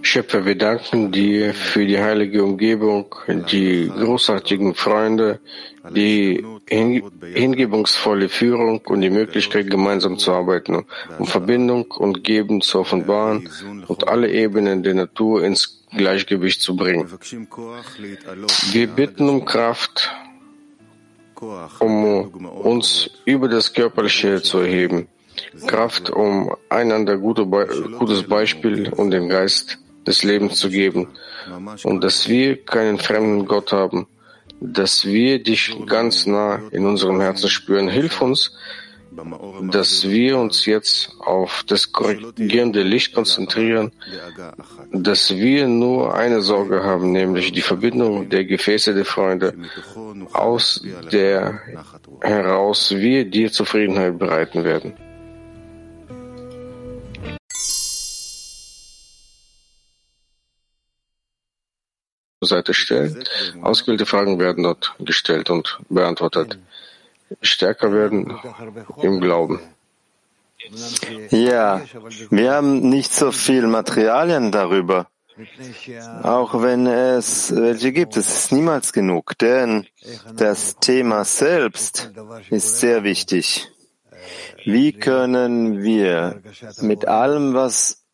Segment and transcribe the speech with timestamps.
[0.00, 3.14] Schöpfer, wir danken dir für die heilige Umgebung,
[3.50, 5.40] die großartigen Freunde,
[5.90, 10.86] die hingebungsvolle Führung und die Möglichkeit, gemeinsam zu arbeiten,
[11.18, 13.46] um Verbindung und Geben zu offenbaren
[13.88, 17.10] und alle Ebenen der Natur ins Gleichgewicht zu bringen.
[18.72, 20.10] Wir bitten um Kraft,
[21.80, 22.04] um
[22.70, 25.08] uns über das Körperliche zu erheben.
[25.66, 27.66] Kraft, um einander gute Be
[27.98, 31.08] gutes Beispiel und den Geist des Lebens zu geben.
[31.84, 34.06] Und dass wir keinen fremden Gott haben,
[34.60, 37.88] dass wir dich ganz nah in unserem Herzen spüren.
[37.88, 38.52] Hilf uns,
[39.70, 43.92] dass wir uns jetzt auf das korrigierende Licht konzentrieren,
[44.92, 49.54] dass wir nur eine Sorge haben, nämlich die Verbindung der Gefäße der Freunde,
[50.32, 50.82] aus
[51.12, 51.60] der
[52.20, 54.94] heraus wir dir Zufriedenheit bereiten werden.
[62.46, 63.24] Seite stellen.
[63.62, 66.58] Ausgewählte Fragen werden dort gestellt und beantwortet.
[67.42, 68.38] Stärker werden
[69.02, 69.60] im Glauben.
[71.30, 71.82] Ja,
[72.30, 75.08] wir haben nicht so viel Materialien darüber.
[76.22, 79.86] Auch wenn es welche gibt, es ist niemals genug, denn
[80.34, 82.10] das Thema selbst
[82.48, 83.68] ist sehr wichtig.
[84.64, 86.40] Wie können wir
[86.80, 88.05] mit allem, was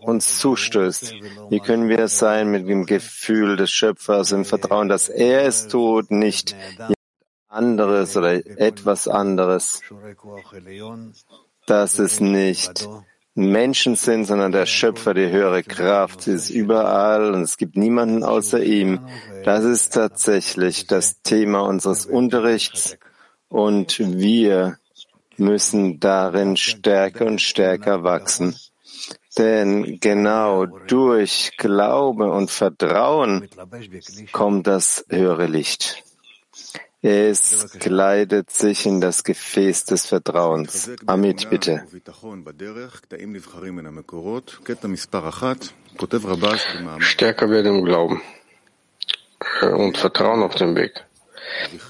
[0.00, 1.14] uns zustößt.
[1.50, 6.10] Wie können wir sein mit dem Gefühl des Schöpfers, im Vertrauen, dass er es tut,
[6.10, 6.56] nicht
[7.48, 9.80] anderes oder etwas anderes,
[11.66, 12.88] dass es nicht
[13.34, 16.26] Menschen sind, sondern der Schöpfer, die höhere Kraft.
[16.26, 19.06] Ist überall und es gibt niemanden außer ihm.
[19.44, 22.96] Das ist tatsächlich das Thema unseres Unterrichts
[23.48, 24.78] und wir
[25.36, 28.56] müssen darin stärker und stärker wachsen.
[29.38, 33.48] Denn genau durch Glaube und Vertrauen
[34.32, 36.02] kommt das höhere Licht.
[37.02, 40.90] Es kleidet sich in das Gefäß des Vertrauens.
[41.06, 41.86] Amit, bitte.
[46.98, 48.22] Stärker werden im Glauben
[49.62, 51.05] und Vertrauen auf dem Weg.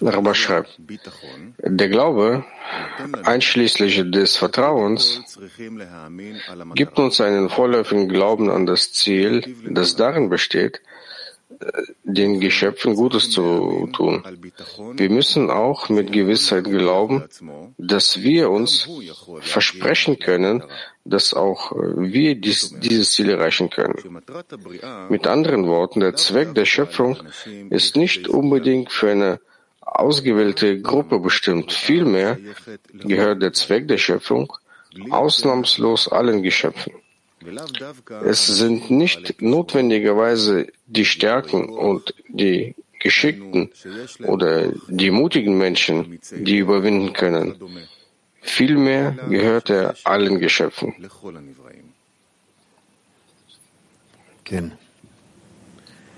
[0.01, 0.79] Rabba schreibt,
[1.59, 2.45] der Glaube,
[3.25, 5.23] einschließlich des Vertrauens,
[6.75, 10.81] gibt uns einen vorläufigen Glauben an das Ziel, das darin besteht,
[12.03, 14.23] den Geschöpfen Gutes zu tun.
[14.95, 17.25] Wir müssen auch mit Gewissheit glauben,
[17.79, 18.89] dass wir uns
[19.41, 20.63] versprechen können,
[21.05, 23.95] dass auch wir dies, dieses Ziel erreichen können.
[25.09, 27.17] Mit anderen Worten, der Zweck der Schöpfung
[27.71, 29.41] ist nicht unbedingt für eine
[29.99, 31.73] ausgewählte Gruppe bestimmt.
[31.73, 32.39] Vielmehr
[32.93, 34.53] gehört der Zweck der Schöpfung
[35.11, 36.93] ausnahmslos allen Geschöpfen.
[38.25, 43.71] Es sind nicht notwendigerweise die Stärken und die Geschickten
[44.25, 47.57] oder die mutigen Menschen, die überwinden können.
[48.41, 50.95] Vielmehr gehört er allen Geschöpfen.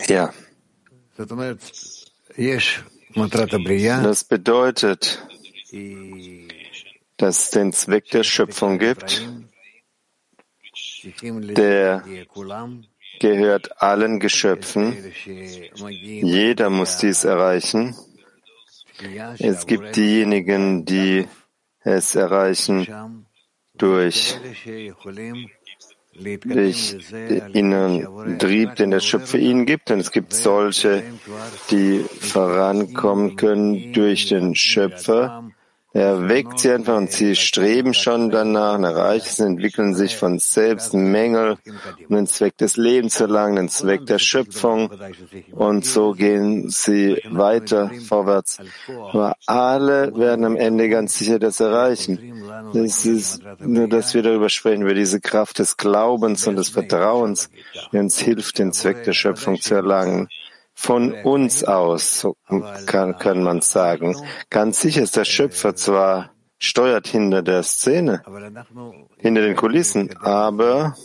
[0.07, 0.33] Ja.
[3.15, 5.27] Das bedeutet,
[7.17, 9.27] dass es den Zweck der Schöpfung gibt,
[11.23, 12.05] der
[13.21, 14.97] gehört allen Geschöpfen.
[15.89, 17.97] Jeder muss dies erreichen.
[19.39, 21.27] Es gibt diejenigen, die
[21.81, 23.27] es erreichen
[23.75, 24.37] durch
[26.45, 26.97] durch
[27.53, 29.91] inneren Trieb, den der Schöpfer ihnen gibt.
[29.91, 31.03] Und es gibt solche,
[31.71, 35.48] die vorankommen können durch den Schöpfer,
[35.95, 40.93] er weckt sie einfach und sie streben schon danach, erreichen sie, entwickeln sich von selbst
[40.93, 41.57] Mängel,
[42.09, 44.91] um den Zweck des Lebens zu erlangen, den Zweck der Schöpfung.
[45.53, 48.59] Und so gehen sie weiter vorwärts.
[48.87, 52.45] Aber alle werden am Ende ganz sicher das erreichen.
[52.75, 57.49] Es ist nur, dass wir darüber sprechen, über diese Kraft des Glaubens und des Vertrauens,
[57.93, 60.29] die uns hilft, den Zweck der Schöpfung zu erlangen
[60.79, 62.25] von uns aus,
[62.87, 64.17] kann, kann man sagen.
[64.49, 68.23] Ganz sicher ist der Schöpfer zwar steuert hinter der Szene,
[69.17, 70.97] hinter den Kulissen, aber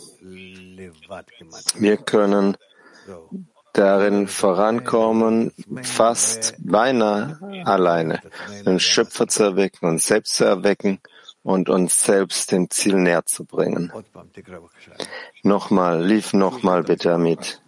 [1.74, 2.56] wir können
[3.72, 8.20] darin vorankommen, fast beinahe alleine,
[8.64, 11.00] den Schöpfer zu erwecken, uns selbst zu erwecken
[11.42, 13.92] und uns selbst dem Ziel näher zu bringen.
[15.42, 17.60] Nochmal, lief nochmal bitte mit.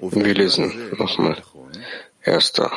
[0.00, 1.36] Wir lesen nochmal.
[2.22, 2.70] Erster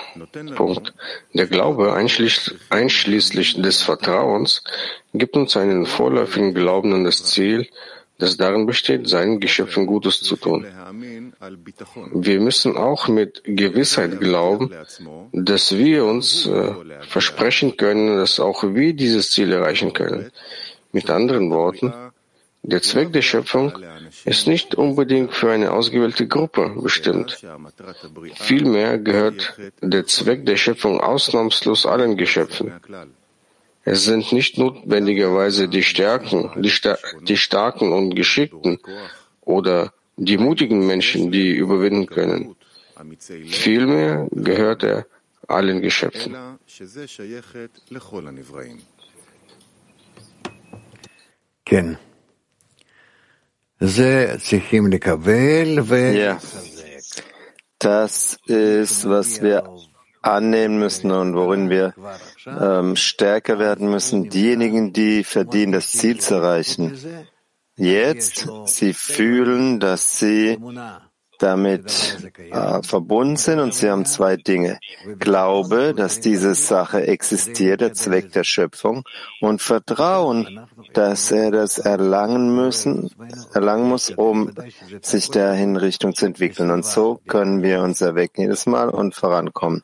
[0.55, 0.93] Punkt.
[1.33, 4.63] Der Glaube einschließlich des Vertrauens
[5.13, 7.67] gibt uns einen vorläufigen Glauben an das Ziel,
[8.17, 10.65] das darin besteht, seinen Geschöpfen Gutes zu tun.
[12.13, 14.71] Wir müssen auch mit Gewissheit glauben,
[15.33, 20.31] dass wir uns äh, versprechen können, dass auch wir dieses Ziel erreichen können.
[20.91, 21.93] Mit anderen Worten,
[22.63, 23.73] der Zweck der Schöpfung
[24.25, 27.41] ist nicht unbedingt für eine ausgewählte Gruppe bestimmt.
[28.35, 32.73] Vielmehr gehört der Zweck der Schöpfung ausnahmslos allen Geschöpfen.
[33.83, 38.79] Es sind nicht notwendigerweise die Stärken, die, Sta die Starken und Geschickten
[39.41, 42.55] oder die mutigen Menschen, die überwinden können.
[43.47, 45.07] Vielmehr gehört er
[45.47, 46.35] allen Geschöpfen.
[51.65, 51.97] Ken.
[56.15, 56.39] Ja.
[57.79, 59.67] Das ist, was wir
[60.21, 61.95] annehmen müssen und worin wir
[62.45, 64.29] ähm, stärker werden müssen.
[64.29, 66.95] Diejenigen, die verdienen, das Ziel zu erreichen.
[67.75, 70.59] Jetzt, sie fühlen, dass sie
[71.41, 74.79] damit äh, verbunden sind und sie haben zwei Dinge.
[75.19, 79.03] Glaube, dass diese Sache existiert, der Zweck der Schöpfung,
[79.39, 83.09] und Vertrauen, dass er das erlangen müssen,
[83.53, 84.53] erlangen muss, um
[85.01, 86.71] sich dahin Richtung zu entwickeln.
[86.71, 89.83] Und so können wir uns erwecken jedes Mal und vorankommen.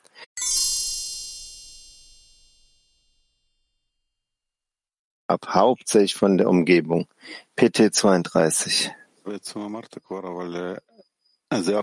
[5.28, 7.08] Ab hauptsächlich von der Umgebung.
[7.58, 8.92] PT 32.
[11.50, 11.76] Sie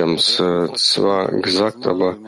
[0.00, 2.18] haben es äh, zwar gesagt, aber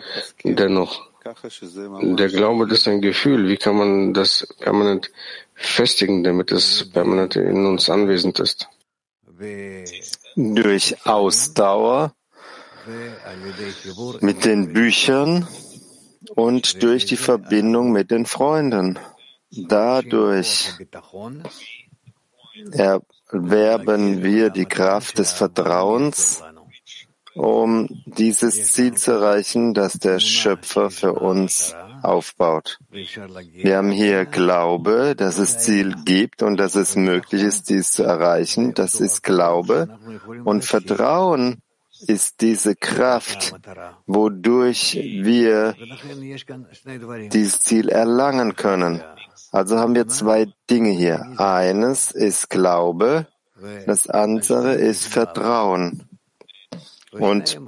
[0.44, 3.49] dennoch, der Glaube ist ein Gefühl.
[3.49, 5.11] Wie kann man das permanent
[5.55, 8.69] festigen, damit es permanent in uns anwesend ist?
[10.37, 12.14] Durch Ausdauer
[14.20, 15.49] mit den Büchern
[16.34, 18.99] und durch die Verbindung mit den Freunden.
[19.50, 20.75] Dadurch
[23.34, 26.42] erwerben wir die Kraft des Vertrauens,
[27.34, 32.78] um dieses Ziel zu erreichen, das der Schöpfer für uns aufbaut.
[32.90, 38.04] Wir haben hier Glaube, dass es Ziel gibt und dass es möglich ist, dies zu
[38.04, 38.75] erreichen.
[38.75, 39.88] Das ist Glaube.
[40.44, 41.60] Und Vertrauen
[42.06, 43.54] ist diese Kraft,
[44.06, 45.75] wodurch wir
[47.32, 49.02] dieses Ziel erlangen können.
[49.54, 51.38] Also haben wir zwei Dinge hier.
[51.38, 53.28] Eines ist Glaube,
[53.86, 56.08] das andere ist Vertrauen.
[57.12, 57.60] Und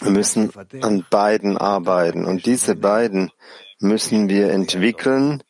[0.00, 2.24] wir müssen an beiden arbeiten.
[2.24, 3.32] Und diese beiden
[3.80, 5.42] müssen wir entwickeln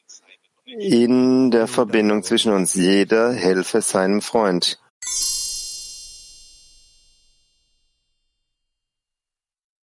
[0.64, 2.72] in der Verbindung zwischen uns.
[2.74, 4.80] Jeder helfe seinem Freund.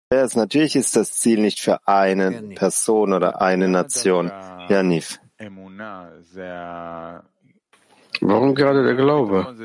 [0.10, 4.32] Natürlich ist das Ziel nicht für eine Person oder eine Nation.
[4.68, 5.20] Ja, Nif.
[8.22, 9.56] Warum gerade der Glaube?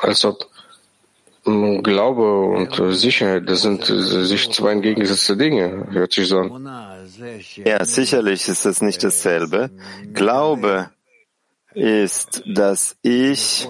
[0.00, 0.46] Als ob
[1.44, 6.68] Glaube und Sicherheit, das sind sich zwei entgegengesetzte Dinge, hört sich so an.
[7.56, 9.70] Ja, sicherlich ist das nicht dasselbe.
[10.12, 10.90] Glaube
[11.72, 13.68] ist, dass ich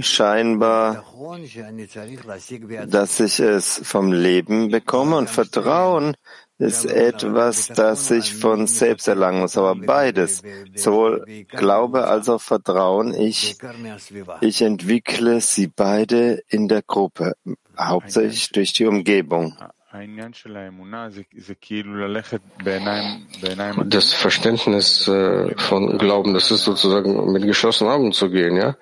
[0.00, 1.04] scheinbar,
[2.86, 6.14] dass ich es vom Leben bekomme und Vertrauen
[6.58, 9.56] ist etwas, das ich von selbst erlangen muss.
[9.56, 10.42] Aber beides,
[10.74, 13.56] sowohl Glaube als auch Vertrauen, ich,
[14.40, 17.34] ich entwickle sie beide in der Gruppe,
[17.78, 19.56] hauptsächlich durch die Umgebung.
[23.86, 28.76] Das Verständnis äh, von Glauben, das ist sozusagen mit geschlossenen Augen zu gehen, ja?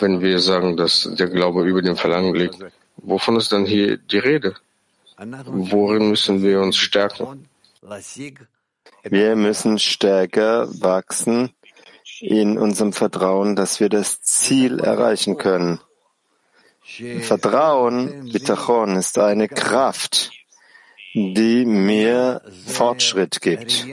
[0.00, 2.58] Wenn wir sagen, dass der Glaube über dem Verlangen liegt.
[2.96, 4.54] Wovon ist dann hier die Rede?
[5.18, 7.48] Worin müssen wir uns stärken?
[9.02, 11.50] Wir müssen stärker wachsen
[12.20, 15.80] in unserem Vertrauen, dass wir das Ziel erreichen können.
[17.20, 20.30] Vertrauen, Bitachon, ist eine Kraft,
[21.14, 23.86] die mir Fortschritt gibt.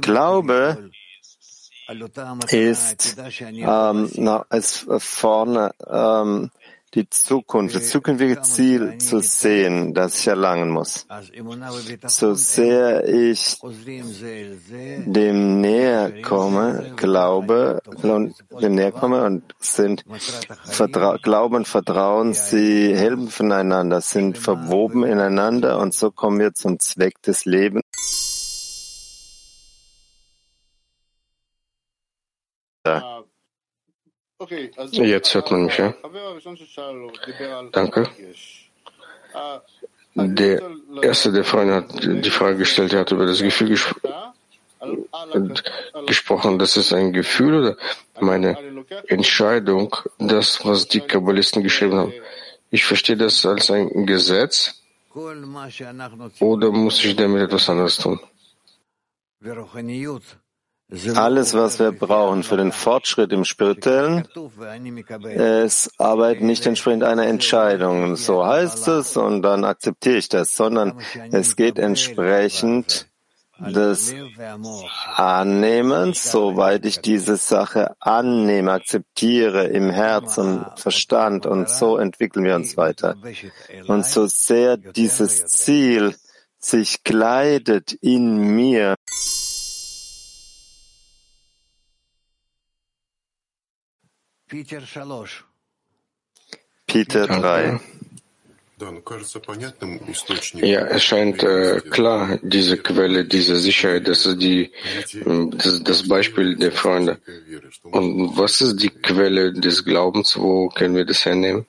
[0.00, 0.90] Glaube
[2.50, 6.50] ist, ähm, na, ist vorne ähm,
[6.94, 11.06] die Zukunft, das zukünftige Ziel zu sehen, das ich erlangen muss.
[12.06, 13.58] So sehr ich
[15.06, 17.80] dem näher komme, glaube,
[18.60, 20.04] dem näher komme und sind
[20.64, 26.78] Vertra Glauben und Vertrauen, sie helfen voneinander, sind verwoben ineinander und so kommen wir zum
[26.78, 27.82] Zweck des Lebens.
[34.90, 35.94] Jetzt hört man mich, ja?
[37.72, 38.08] Danke.
[40.14, 40.62] Der
[41.02, 43.86] erste der Freunde hat die Frage gestellt, er hat über das Gefühl ges
[46.06, 46.58] gesprochen.
[46.58, 47.76] Das ist ein Gefühl oder
[48.20, 48.58] meine
[49.08, 52.12] Entscheidung, das, was die Kabbalisten geschrieben haben.
[52.70, 54.82] Ich verstehe das als ein Gesetz
[56.40, 58.18] oder muss ich damit etwas anderes tun?
[61.14, 64.28] Alles, was wir brauchen für den Fortschritt im Spirituellen,
[65.24, 68.16] es arbeitet nicht entsprechend einer Entscheidung.
[68.16, 73.06] So heißt es und dann akzeptiere ich das, sondern es geht entsprechend
[73.58, 74.14] des
[75.14, 82.56] Annehmens, soweit ich diese Sache annehme, akzeptiere im Herz und Verstand und so entwickeln wir
[82.56, 83.16] uns weiter.
[83.86, 86.14] Und so sehr dieses Ziel
[86.58, 88.94] sich kleidet in mir,
[96.86, 97.80] Peter 3.
[100.66, 104.70] Ja, es scheint äh, klar, diese Quelle, diese Sicherheit, das ist die,
[105.24, 107.18] das, das Beispiel der Freunde.
[107.84, 110.36] Und was ist die Quelle des Glaubens?
[110.36, 111.64] Wo können wir das hernehmen?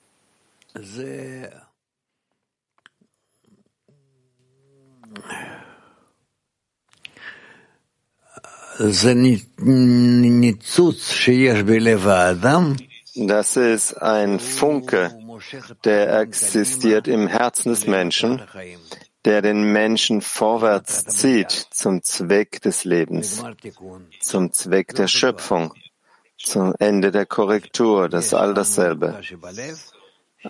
[13.16, 15.14] Das ist ein Funke,
[15.84, 18.42] der existiert im Herzen des Menschen,
[19.24, 23.44] der den Menschen vorwärts zieht zum Zweck des Lebens,
[24.20, 25.72] zum Zweck der Schöpfung,
[26.36, 29.20] zum Ende der Korrektur, das ist all dasselbe.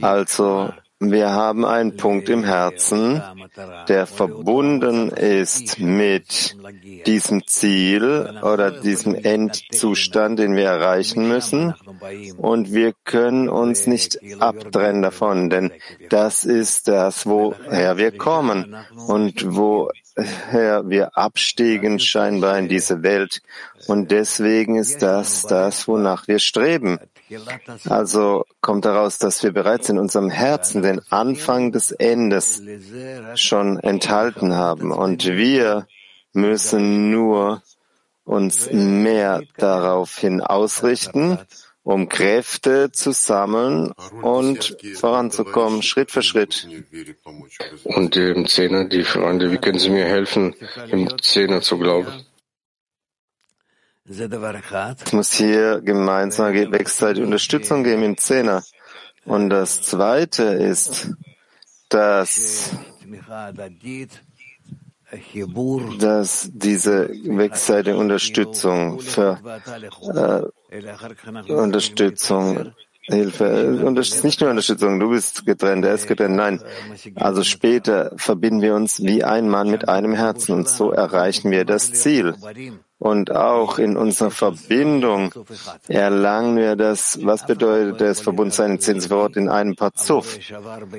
[0.00, 0.72] Also
[1.12, 3.22] wir haben einen Punkt im Herzen,
[3.88, 6.56] der verbunden ist mit
[7.06, 11.74] diesem Ziel oder diesem Endzustand, den wir erreichen müssen.
[12.36, 15.72] Und wir können uns nicht abtrennen davon, denn
[16.10, 23.42] das ist das, woher wir kommen und woher wir abstiegen scheinbar in diese Welt.
[23.86, 26.98] Und deswegen ist das das, wonach wir streben.
[27.88, 32.62] Also kommt daraus, dass wir bereits in unserem Herzen den Anfang des Endes
[33.36, 35.86] schon enthalten haben und wir
[36.32, 37.62] müssen nur
[38.24, 41.38] uns mehr daraufhin ausrichten,
[41.82, 46.66] um Kräfte zu sammeln und voranzukommen, Schritt für Schritt.
[47.84, 50.54] Und im Zehner, die Freunde, wie können Sie mir helfen,
[50.90, 52.24] im Zehner zu glauben?
[54.06, 58.62] Es muss hier gemeinsame wechselseitige Unterstützung geben im Zehner.
[59.24, 61.10] Und das Zweite ist,
[61.88, 62.70] dass,
[65.98, 69.40] dass diese wechselseitige Unterstützung für
[70.70, 72.74] äh, Unterstützung
[73.06, 73.84] Hilfe.
[73.84, 76.36] Und das ist nicht nur Unterstützung, du bist getrennt, er ist getrennt.
[76.36, 76.60] Nein.
[77.16, 81.66] Also später verbinden wir uns wie ein Mann mit einem Herzen und so erreichen wir
[81.66, 82.34] das Ziel.
[83.04, 85.30] Und auch in unserer Verbindung
[85.88, 90.38] erlangen wir das, was bedeutet das Verbundsein in zehn Wort in einem Parzuf,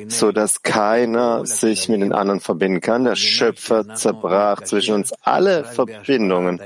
[0.10, 3.06] so dass keiner sich mit den anderen verbinden kann.
[3.06, 6.62] Der Schöpfer zerbrach zwischen uns alle Verbindungen,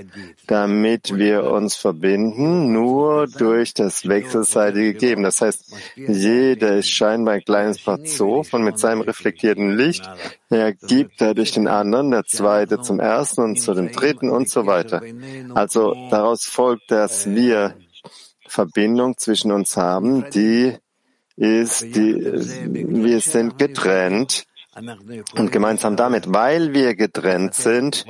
[0.46, 5.24] damit wir uns verbinden, nur durch das wechselseitige Geben.
[5.24, 10.04] Das heißt, jeder ist scheinbar ein kleines Parzuf und mit seinem reflektierten Licht
[10.50, 14.66] er gibt dadurch den anderen, der zweite zum ersten und zu dem dritten und so
[14.66, 15.02] weiter.
[15.54, 17.76] Also daraus folgt, dass wir
[18.48, 20.76] Verbindung zwischen uns haben, die
[21.36, 24.46] ist, die, wir sind getrennt
[25.36, 28.06] und gemeinsam damit, weil wir getrennt sind,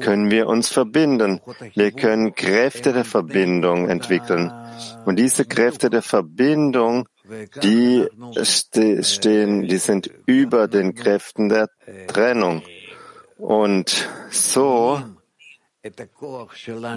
[0.00, 1.40] können wir uns verbinden.
[1.74, 4.52] Wir können Kräfte der Verbindung entwickeln.
[5.04, 7.06] Und diese Kräfte der Verbindung
[7.62, 8.06] die
[8.42, 11.68] stehen, die sind über den Kräften der
[12.06, 12.62] Trennung.
[13.36, 15.02] Und so,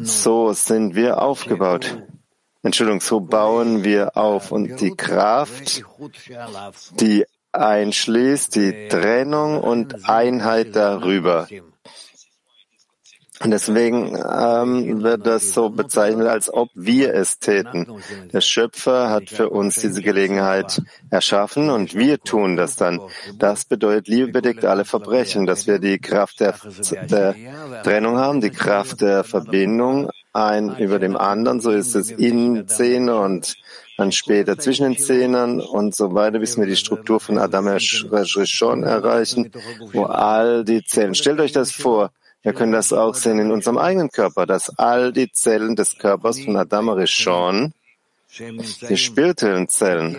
[0.04, 2.04] so sind wir aufgebaut.
[2.64, 4.52] Entschuldigung, so bauen wir auf.
[4.52, 5.84] Und die Kraft,
[7.00, 11.48] die einschließt, die Trennung und Einheit darüber.
[13.44, 18.02] Und deswegen ähm, wird das so bezeichnet, als ob wir es täten.
[18.34, 23.00] Der Schöpfer hat für uns diese Gelegenheit erschaffen und wir tun das dann.
[23.38, 26.56] Das bedeutet, Liebe bedeckt alle Verbrechen, dass wir die Kraft der,
[27.10, 27.36] der
[27.84, 31.62] Trennung haben, die Kraft der Verbindung, ein über dem anderen.
[31.62, 33.56] So ist es in Zähne und
[33.98, 38.84] dann später zwischen den Zähnen und so weiter, bis wir die Struktur von Adam Rishon
[38.84, 39.52] erreichen,
[39.92, 41.16] wo all die Zellen.
[41.16, 42.12] Stellt euch das vor.
[42.48, 46.40] Wir können das auch sehen in unserem eigenen Körper, dass all die Zellen des Körpers
[46.40, 47.74] von Adam Rishon
[48.90, 50.16] die spirituellen Zellen.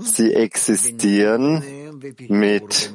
[0.00, 1.62] Sie existieren
[2.28, 2.92] mit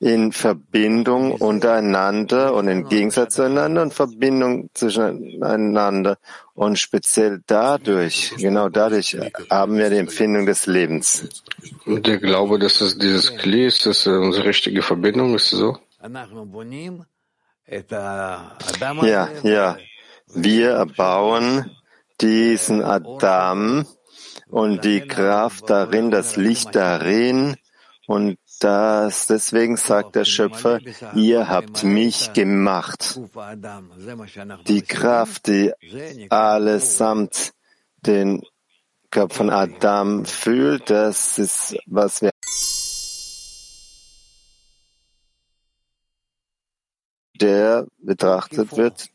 [0.00, 6.18] in Verbindung untereinander und im Gegensatz zueinander und Verbindung zwischeneinander.
[6.54, 9.16] Und speziell dadurch, genau dadurch
[9.48, 11.44] haben wir die Empfindung des Lebens.
[11.84, 15.78] Und der Glaube, dass es dieses Kli ist, das ist unsere richtige Verbindung, ist so?
[17.68, 19.76] Ja, ja.
[20.34, 21.70] Wir erbauen
[22.20, 23.86] diesen Adam
[24.48, 27.56] und die Kraft darin, das Licht darin
[28.06, 30.80] und das, deswegen sagt der Schöpfer,
[31.14, 33.20] ihr habt mich gemacht.
[34.66, 35.72] Die Kraft, die
[36.30, 37.52] allesamt
[38.00, 38.42] den
[39.10, 42.30] Körper von Adam fühlt, das ist, was wir
[47.38, 49.08] der betrachtet wird,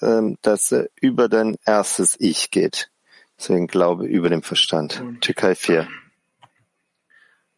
[0.00, 2.90] ähm, dass er über dein erstes Ich geht.
[3.38, 5.02] Deswegen Glaube über dem Verstand.
[5.20, 5.88] Türkei 4.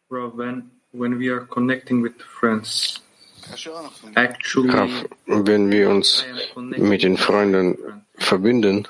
[0.09, 3.01] When, when we are connecting with friends,
[4.15, 6.25] Actually, wenn wir uns
[6.57, 7.77] mit den Freunden
[8.15, 8.87] verbinden,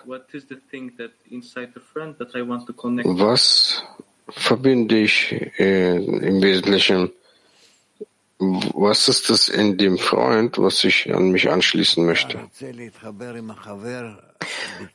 [3.03, 3.83] was
[4.29, 7.11] verbinde ich äh, im Wesentlichen
[8.39, 12.39] was ist das in dem Freund, was ich an mich anschließen möchte?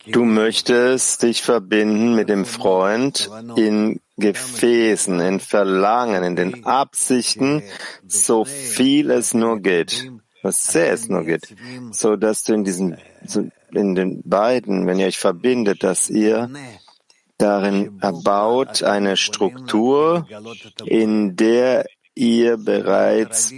[0.06, 7.62] Du möchtest dich verbinden mit dem Freund in Gefäßen, in Verlangen, in den Absichten,
[8.06, 10.11] so viel es nur geht,
[10.42, 11.54] was sehr es nur geht,
[11.92, 12.99] so dass du in diesen,
[13.73, 16.50] in den beiden, wenn ihr euch verbindet, dass ihr
[17.38, 20.26] darin erbaut eine Struktur,
[20.85, 21.87] in der
[22.20, 23.54] ihr bereits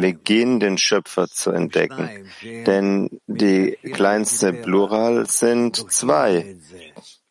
[0.00, 2.30] beginnt, den Schöpfer zu entdecken.
[2.42, 6.56] Denn die kleinste Plural sind zwei.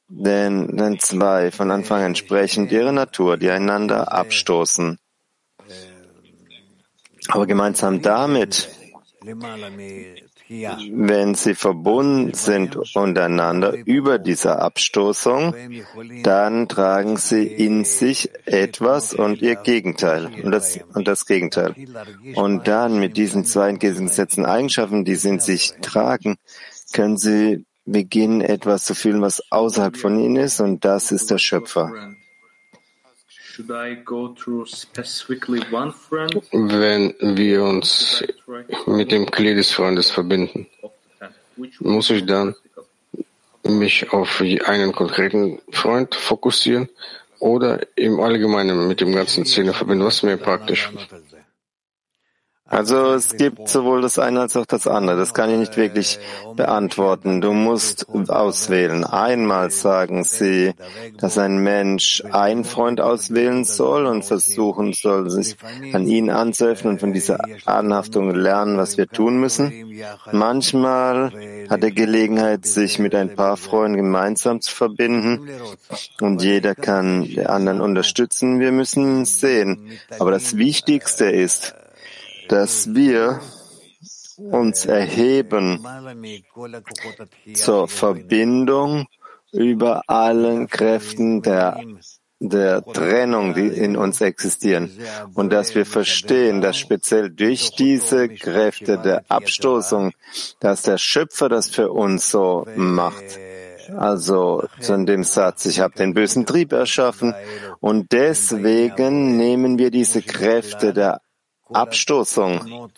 [0.08, 5.00] Denn, denn zwei von Anfang an entsprechend ihrer Natur, die einander abstoßen.
[7.30, 8.70] Aber gemeinsam damit
[10.48, 15.55] wenn sie verbunden sind untereinander über diese Abstoßung,
[16.24, 21.74] dann tragen sie in sich etwas und ihr Gegenteil und das, und das Gegenteil.
[22.36, 26.36] Und dann mit diesen zwei entgegengesetzten Eigenschaften, die sie in sich tragen,
[26.94, 31.38] können sie beginnen, etwas zu fühlen, was außerhalb von ihnen ist, und das ist der
[31.38, 32.15] Schöpfer.
[36.51, 38.24] Wenn wir uns
[38.85, 40.68] mit dem Glied des Freundes verbinden,
[41.79, 42.55] muss ich dann
[43.63, 46.89] mich auf einen konkreten Freund fokussieren
[47.39, 50.05] oder im Allgemeinen mit dem ganzen Szene verbinden?
[50.05, 50.91] Was ist mir praktisch?
[52.68, 55.18] Also es gibt sowohl das eine als auch das andere.
[55.18, 56.18] Das kann ich nicht wirklich
[56.56, 57.40] beantworten.
[57.40, 59.04] Du musst auswählen.
[59.04, 60.74] Einmal sagen sie,
[61.20, 65.58] dass ein Mensch einen Freund auswählen soll und versuchen soll, sich
[65.94, 70.01] an ihn anzuhelfen und von dieser Anhaftung lernen, was wir tun müssen.
[70.32, 71.32] Manchmal
[71.70, 75.50] hat er Gelegenheit, sich mit ein paar Freunden gemeinsam zu verbinden
[76.20, 78.60] und jeder kann den anderen unterstützen.
[78.60, 79.92] Wir müssen sehen.
[80.18, 81.75] Aber das Wichtigste ist,
[82.48, 83.42] dass wir
[84.38, 85.86] uns erheben
[87.53, 89.08] zur Verbindung
[89.51, 91.79] über allen Kräften der,
[92.40, 94.92] der Trennung, die in uns existieren.
[95.34, 100.12] Und dass wir verstehen, dass speziell durch diese Kräfte der Abstoßung,
[100.60, 103.40] dass der Schöpfer das für uns so macht.
[103.96, 107.36] Also zu dem Satz, ich habe den bösen Trieb erschaffen
[107.79, 111.22] und deswegen nehmen wir diese Kräfte der
[111.72, 112.90] Abstoßung,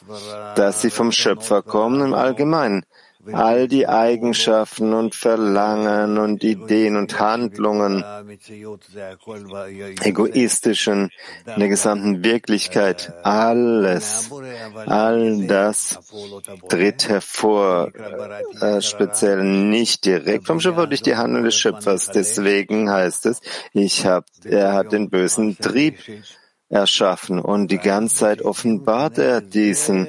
[0.55, 2.85] dass sie vom Schöpfer kommen im Allgemeinen.
[3.33, 8.01] All die Eigenschaften und Verlangen und Ideen und Handlungen,
[10.01, 11.09] egoistischen,
[11.45, 14.31] in der gesamten Wirklichkeit, alles,
[14.85, 15.99] all das
[16.69, 17.91] tritt hervor,
[18.61, 22.11] äh, speziell nicht direkt vom Schöpfer durch die Handlung des Schöpfers.
[22.11, 23.41] Deswegen heißt es,
[23.73, 25.97] ich hab, er hat den bösen Trieb
[26.69, 30.05] erschaffen und die ganze Zeit offenbart er diesen,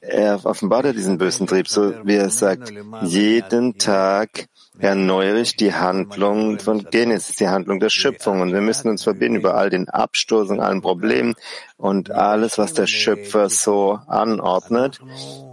[0.00, 5.74] er offenbart er diesen bösen Trieb, so wie er sagt, jeden Tag erneuere ich die
[5.74, 8.40] Handlung von Genesis, die Handlung der Schöpfung.
[8.40, 11.34] Und wir müssen uns verbinden über all den Abstoß und allen Problemen
[11.76, 15.00] und alles, was der Schöpfer so anordnet.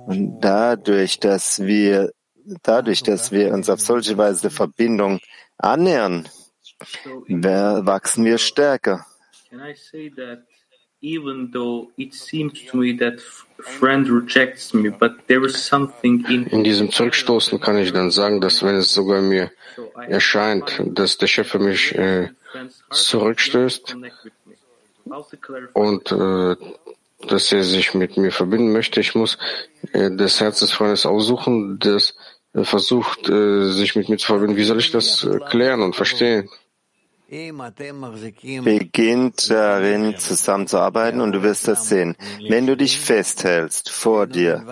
[0.06, 2.12] Und dadurch, dass wir,
[2.64, 5.20] dadurch, dass wir uns auf solche Weise der Verbindung
[5.58, 6.30] annähern,
[7.28, 9.06] wachsen wir stärker.
[16.52, 19.52] In diesem Zurückstoßen kann ich dann sagen, dass wenn es sogar mir
[20.08, 22.30] erscheint, dass der Chef für mich äh,
[22.90, 23.96] zurückstößt
[25.74, 26.56] und äh,
[27.28, 29.38] dass er sich mit mir verbinden möchte, ich muss
[29.94, 32.16] äh, des Herzens Freundes aussuchen, das
[32.54, 34.56] äh, versucht, äh, sich mit mir zu verbinden.
[34.56, 36.50] Wie soll ich das äh, klären und verstehen?
[38.64, 42.16] Beginnt darin zusammenzuarbeiten und du wirst das sehen.
[42.48, 44.64] Wenn du dich festhältst vor dir,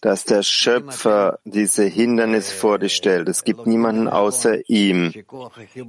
[0.00, 5.12] dass der Schöpfer diese Hindernisse vor dich stellt, es gibt niemanden außer ihm.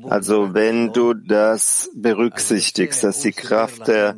[0.08, 4.18] Also wenn du das berücksichtigst, dass die Kraft der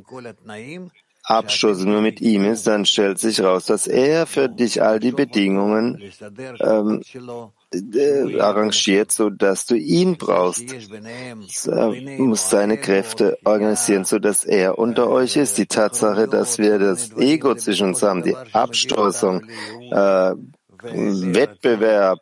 [1.23, 5.11] Abstoß nur mit ihm ist, dann stellt sich raus, dass er für dich all die
[5.11, 6.11] Bedingungen
[6.59, 7.01] ähm,
[7.95, 10.65] äh, arrangiert, so dass du ihn brauchst.
[11.67, 15.57] Er muss seine Kräfte organisieren, so dass er unter euch ist.
[15.57, 19.43] Die Tatsache, dass wir das Ego zwischen uns haben, die Abstoßung,
[19.91, 20.33] äh,
[20.93, 22.19] Wettbewerb.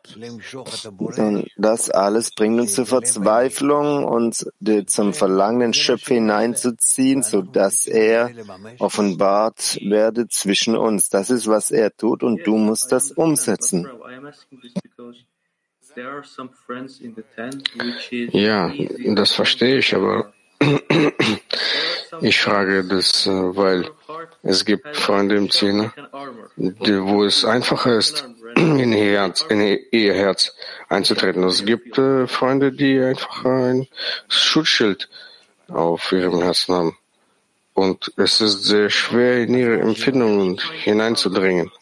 [1.56, 4.46] Das alles bringt uns zur Verzweiflung und
[4.86, 8.30] zum Verlangen, den Schöpfer hineinzuziehen, so dass er
[8.78, 11.08] offenbart werde zwischen uns.
[11.08, 13.88] Das ist, was er tut und du musst das umsetzen.
[18.32, 18.72] Ja,
[19.14, 20.32] das verstehe ich, aber
[22.20, 23.90] ich frage das, äh, weil
[24.42, 25.92] es gibt Freunde im Zehner,
[26.56, 30.54] wo es einfacher ist, in ihr Herz, in ihr Herz
[30.88, 31.42] einzutreten.
[31.44, 33.88] Es gibt äh, Freunde, die einfach ein
[34.28, 35.08] Schutzschild
[35.68, 36.96] auf ihrem Herzen haben.
[37.74, 41.72] Und es ist sehr schwer, in ihre Empfindungen hineinzudringen.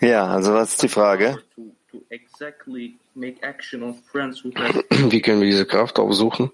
[0.00, 1.42] Ja, also was ist die Frage?
[5.10, 6.50] Wie können wir diese Kraft aufsuchen?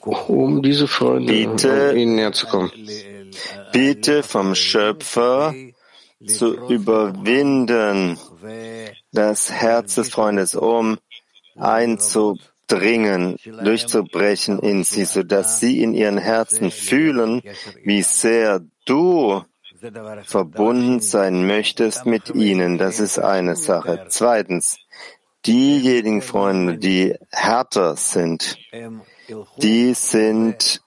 [0.00, 2.70] Um diese Freunde bitte, ihnen näher zu kommen.
[3.72, 5.54] Bitte vom Schöpfer
[6.26, 8.18] zu überwinden,
[9.12, 10.98] das Herz des Freundes, um
[11.56, 17.42] einzudringen, durchzubrechen in sie, sodass sie in ihren Herzen fühlen,
[17.82, 19.42] wie sehr du
[20.24, 22.78] verbunden sein möchtest mit ihnen.
[22.78, 24.06] Das ist eine Sache.
[24.08, 24.78] Zweitens,
[25.46, 28.56] diejenigen Freunde, die härter sind,
[29.58, 30.82] die sind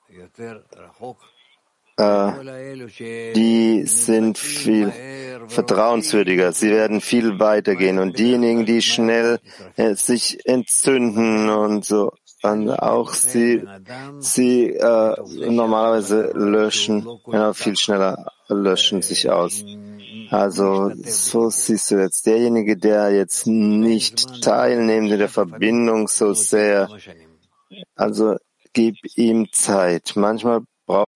[1.97, 4.93] äh, die sind viel
[5.47, 6.51] vertrauenswürdiger.
[6.51, 7.97] Sie werden viel weitergehen.
[7.97, 9.39] Und diejenigen, die schnell
[9.77, 13.67] äh, sich entzünden und so, und auch sie,
[14.19, 15.15] sie äh,
[15.49, 19.63] normalerweise löschen, ja, viel schneller löschen sich aus.
[20.29, 26.89] Also so siehst du jetzt derjenige, der jetzt nicht teilnimmt in der Verbindung so sehr.
[27.95, 28.35] Also
[28.73, 30.13] gib ihm Zeit.
[30.15, 31.07] Manchmal braucht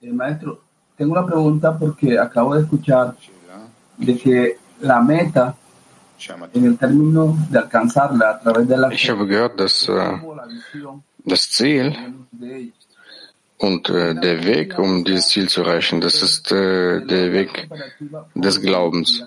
[0.00, 0.58] maestro,
[0.96, 3.14] tengo una pregunta porque acabo de escuchar
[3.96, 5.54] de que la meta
[6.52, 10.18] en el término de alcanzarla a través de la Ich habe gehört, dass äh,
[11.24, 11.94] das Ziel
[13.58, 17.68] und äh, der Weg, um dieses Ziel zu erreichen, das ist äh, der Weg
[18.34, 19.24] des Glaubens.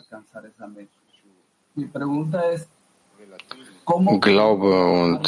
[4.21, 5.23] Glaube und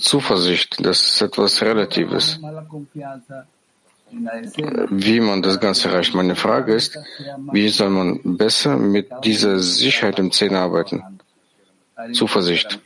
[0.00, 2.38] Zuversicht, das ist etwas Relatives.
[4.90, 6.14] Wie man das Ganze erreicht.
[6.14, 6.98] Meine Frage ist,
[7.52, 11.02] wie soll man besser mit dieser Sicherheit im Zehn arbeiten?
[12.12, 12.80] Zuversicht.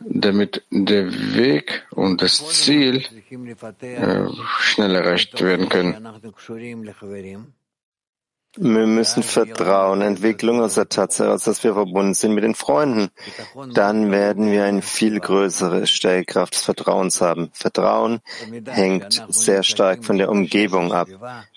[0.00, 3.04] Damit der Weg und das Ziel
[3.80, 4.26] äh,
[4.60, 5.94] schnell erreicht werden können.
[8.56, 13.08] Wir müssen Vertrauen, Entwicklung aus der Tatsache, dass wir verbunden sind mit den Freunden.
[13.72, 17.50] Dann werden wir eine viel größere Stellkraft des Vertrauens haben.
[17.52, 18.20] Vertrauen
[18.66, 21.08] hängt sehr stark von der Umgebung ab.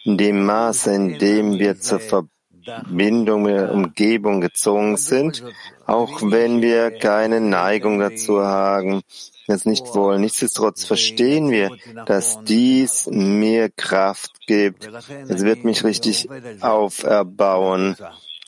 [0.06, 5.44] In dem Maße, in dem wir zur Verbindung mit der Umgebung gezogen sind,
[5.86, 9.02] auch wenn wir keine Neigung dazu haben,
[9.48, 10.22] es nicht wollen.
[10.22, 11.72] Nichtsdestotrotz verstehen wir,
[12.06, 14.90] dass dies mir Kraft gibt.
[15.28, 16.30] Es wird mich richtig
[16.62, 17.96] auferbauen.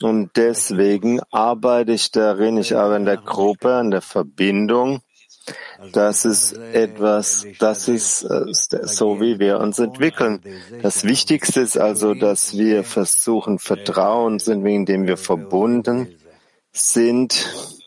[0.02, 5.02] Und deswegen arbeite ich darin, ich arbeite in der Gruppe, an der Verbindung.
[5.92, 10.42] Das ist etwas, das ist äh, so, wie wir uns entwickeln.
[10.82, 16.14] Das Wichtigste ist also, dass wir versuchen, Vertrauen sind, wegen dem wir verbunden
[16.72, 17.79] sind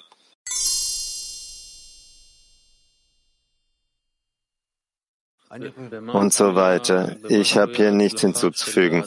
[6.14, 7.16] und so weiter.
[7.30, 9.04] Ich habe hier nichts hinzuzufügen.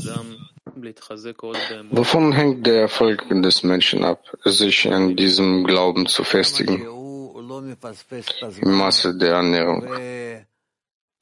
[1.91, 6.87] Wovon hängt der Erfolg des Menschen ab, sich an diesem Glauben zu festigen?
[8.61, 9.87] Im Maße der Annäherung.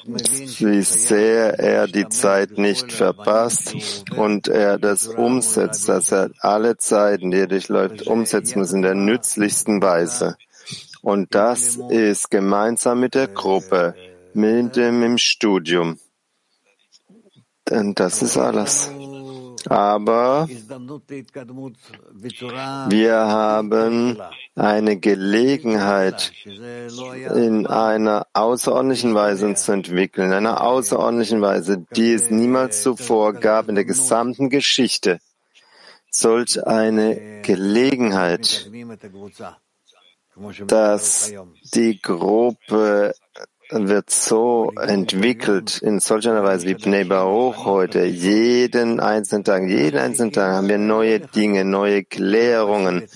[0.07, 3.75] Wie sehr er die Zeit nicht verpasst
[4.17, 8.95] und er das umsetzt, dass er alle Zeiten, die er durchläuft, umsetzen muss in der
[8.95, 10.37] nützlichsten Weise.
[11.01, 13.95] Und das ist gemeinsam mit der Gruppe,
[14.35, 15.99] mit dem im Studium.
[17.69, 18.91] Denn das ist alles.
[19.69, 20.47] Aber
[22.89, 24.21] wir haben
[24.55, 32.31] eine Gelegenheit, in einer außerordentlichen Weise uns zu entwickeln, in einer außerordentlichen Weise, die es
[32.31, 35.19] niemals zuvor gab in der gesamten Geschichte.
[36.11, 38.71] Solch eine Gelegenheit,
[40.67, 41.33] dass
[41.75, 43.15] die Gruppe
[43.71, 48.05] wird so entwickelt in solch einer Weise wie Bnei Baruch heute.
[48.05, 53.09] Jeden einzelnen Tag, jeden einzelnen Tag haben wir neue Dinge, neue Klärungen.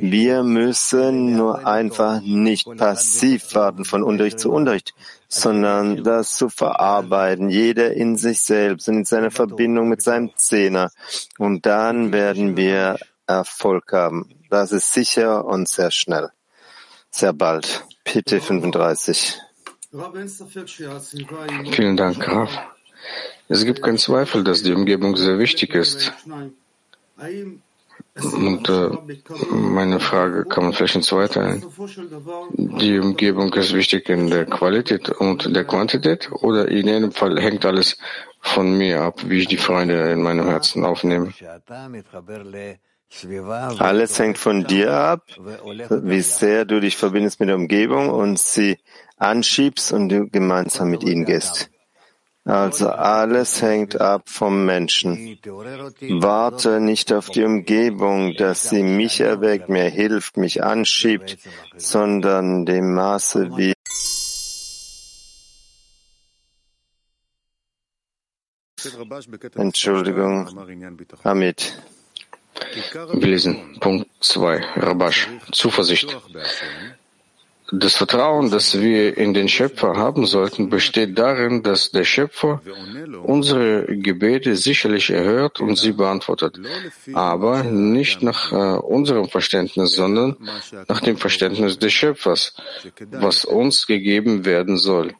[0.00, 4.94] Wir müssen nur einfach nicht passiv warten von Unterricht zu Unterricht,
[5.28, 10.90] sondern das zu verarbeiten, jeder in sich selbst und in seiner Verbindung mit seinem Zehner.
[11.38, 14.30] Und dann werden wir Erfolg haben.
[14.48, 16.30] Das ist sicher und sehr schnell.
[17.10, 17.84] Sehr bald.
[18.04, 19.38] PT 35.
[21.72, 22.50] Vielen Dank, Raf.
[23.48, 26.12] Es gibt keinen Zweifel, dass die Umgebung sehr wichtig ist.
[28.14, 28.90] Und äh,
[29.50, 31.64] meine Frage kann man vielleicht in zwei teilen.
[32.52, 37.64] Die Umgebung ist wichtig in der Qualität und der Quantität oder in jedem Fall hängt
[37.64, 37.96] alles
[38.40, 41.32] von mir ab, wie ich die Freunde in meinem Herzen aufnehme?
[43.78, 45.22] Alles hängt von dir ab,
[45.88, 48.78] wie sehr du dich verbindest mit der Umgebung und sie
[49.18, 51.70] anschiebst und du gemeinsam mit ihnen gehst.
[52.44, 55.38] Also alles hängt ab vom Menschen.
[55.44, 61.36] Warte nicht auf die Umgebung, dass sie mich erweckt, mir hilft, mich anschiebt,
[61.76, 63.74] sondern dem Maße, wie
[69.54, 70.48] Entschuldigung,
[71.24, 71.76] Hamid.
[73.12, 76.16] Wir lesen Punkt 2, Rabash, Zuversicht.
[77.70, 82.62] Das Vertrauen, das wir in den Schöpfer haben sollten, besteht darin, dass der Schöpfer
[83.22, 86.58] unsere Gebete sicherlich erhört und sie beantwortet,
[87.12, 90.36] aber nicht nach äh, unserem Verständnis, sondern
[90.88, 92.54] nach dem Verständnis des Schöpfers,
[93.10, 95.14] was uns gegeben werden soll.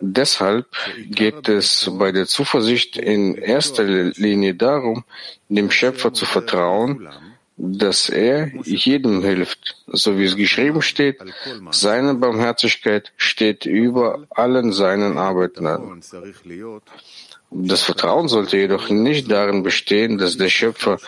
[0.00, 0.66] Deshalb
[1.06, 5.04] geht es bei der Zuversicht in erster Linie darum,
[5.48, 7.08] dem Schöpfer zu vertrauen,
[7.56, 11.20] dass er jedem hilft, so wie es geschrieben steht,
[11.70, 16.02] seine Barmherzigkeit steht über allen seinen Arbeiten.
[17.50, 20.98] Das Vertrauen sollte jedoch nicht darin bestehen, dass der Schöpfer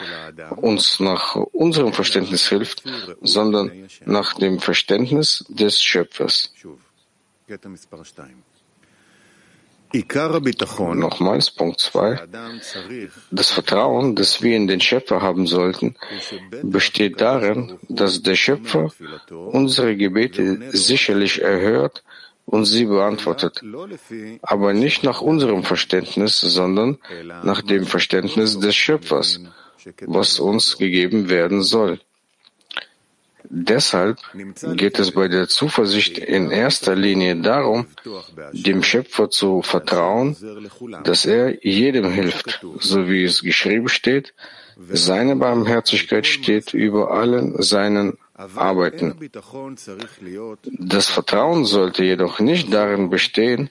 [0.56, 2.84] uns nach unserem Verständnis hilft,
[3.22, 6.52] sondern nach dem Verständnis des Schöpfers.
[10.94, 12.20] Nochmals Punkt 2.
[13.30, 15.96] Das Vertrauen, das wir in den Schöpfer haben sollten,
[16.62, 18.92] besteht darin, dass der Schöpfer
[19.30, 22.02] unsere Gebete sicherlich erhört
[22.46, 23.62] und sie beantwortet,
[24.42, 26.98] aber nicht nach unserem Verständnis, sondern
[27.42, 29.40] nach dem Verständnis des Schöpfers,
[30.06, 32.00] was uns gegeben werden soll.
[33.50, 34.18] Deshalb
[34.74, 37.86] geht es bei der Zuversicht in erster Linie darum,
[38.52, 40.36] dem Schöpfer zu vertrauen,
[41.04, 44.34] dass er jedem hilft, so wie es geschrieben steht,
[44.90, 49.30] seine Barmherzigkeit steht über allen seinen Arbeiten.
[50.64, 53.70] Das Vertrauen sollte jedoch nicht darin bestehen,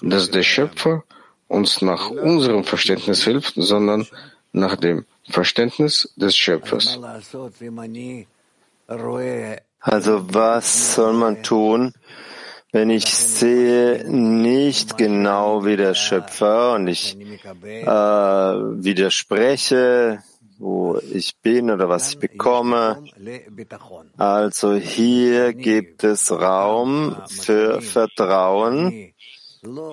[0.00, 1.04] dass der Schöpfer
[1.48, 4.06] uns nach unserem Verständnis hilft, sondern
[4.52, 6.98] nach dem Verständnis des Schöpfers.
[9.80, 11.92] Also was soll man tun,
[12.72, 17.16] wenn ich sehe nicht genau wie der Schöpfer und ich
[17.62, 20.18] äh, widerspreche,
[20.58, 23.04] wo ich bin oder was ich bekomme.
[24.16, 29.12] Also hier gibt es Raum für Vertrauen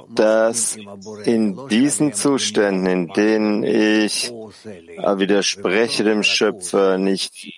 [0.09, 0.77] dass
[1.23, 7.53] in diesen Zuständen, in denen ich widerspreche dem Schöpfer, nicht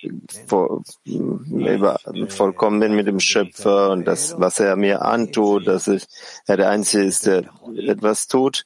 [2.30, 6.06] vollkommen bin mit dem Schöpfer und das, was er mir antut, dass ich,
[6.45, 8.65] er der Einzige ist, der etwas tut,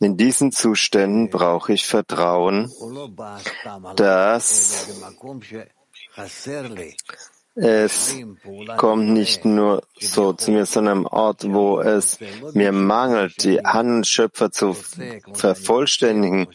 [0.00, 2.70] in diesen Zuständen brauche ich Vertrauen,
[3.96, 4.86] dass
[7.60, 8.14] es
[8.76, 12.18] kommt nicht nur so zu mir, sondern am Ort, wo es
[12.54, 14.76] mir mangelt, die Handschöpfer zu
[15.32, 16.46] vervollständigen,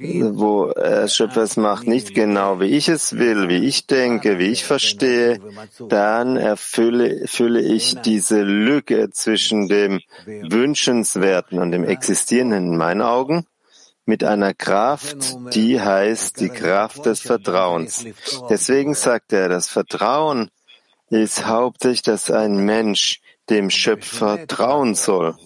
[0.00, 0.72] wo
[1.06, 5.40] Schöpfer es macht, nicht genau wie ich es will, wie ich denke, wie ich verstehe,
[5.88, 13.46] dann erfülle, fülle ich diese Lücke zwischen dem Wünschenswerten und dem Existierenden in meinen Augen
[14.06, 18.04] mit einer Kraft, die heißt die Kraft des Vertrauens.
[18.50, 20.50] Deswegen sagt er, das Vertrauen
[21.08, 25.36] ist hauptsächlich, dass ein Mensch dem Schöpfer trauen soll.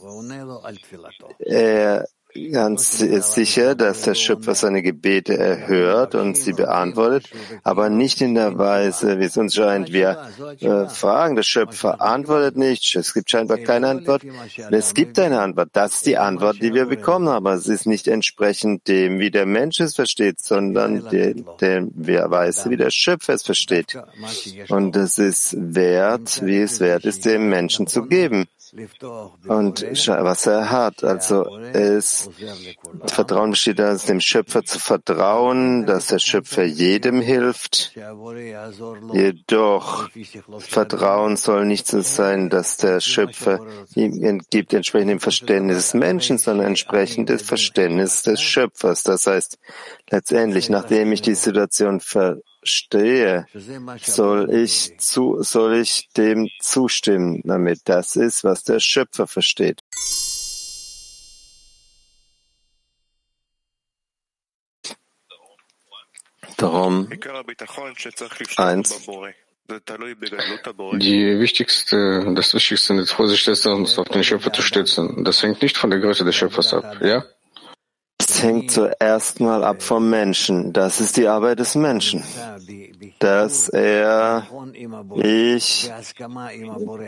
[1.39, 2.07] Er
[2.53, 7.31] ganz sicher, dass der Schöpfer seine Gebete erhört und sie beantwortet,
[7.65, 9.93] aber nicht in der Weise, wie es uns scheint.
[9.93, 10.29] Wir
[10.61, 14.23] äh, fragen, der Schöpfer antwortet nicht, es gibt scheinbar keine Antwort.
[14.71, 15.71] Es gibt eine Antwort.
[15.73, 19.47] Das ist die Antwort, die wir bekommen, aber es ist nicht entsprechend dem, wie der
[19.47, 23.99] Mensch es versteht, sondern dem, dem wer weiß, wie der Schöpfer es versteht.
[24.69, 28.47] Und es ist wert, wie es wert ist, dem Menschen zu geben
[29.47, 31.05] und was er hat.
[31.05, 32.29] Also es
[33.07, 37.93] Vertrauen besteht darin, dem Schöpfer zu vertrauen, dass der Schöpfer jedem hilft.
[39.13, 40.09] Jedoch
[40.59, 43.61] Vertrauen soll nicht so sein, dass der Schöpfer
[43.95, 49.03] ihm gibt entsprechend dem Verständnis des Menschen, sondern entsprechend des Verständnisses des Schöpfers.
[49.03, 49.59] Das heißt,
[50.11, 53.47] letztendlich, nachdem ich die Situation ver stehe,
[54.01, 59.83] soll ich, zu, soll ich dem zustimmen, damit das ist, was der Schöpfer versteht.
[66.57, 67.09] Darum
[68.57, 69.07] eins.
[70.95, 75.25] Die wichtigste, das Wichtigste in der Vorsicht ist, uns auf den Schöpfer zu stützen.
[75.25, 77.25] Das hängt nicht von der Größe des Schöpfers ab, ja?
[78.21, 80.73] Es hängt zuerst mal ab vom Menschen.
[80.73, 82.23] Das ist die Arbeit des Menschen.
[83.19, 84.47] Dass er,
[85.15, 85.91] ich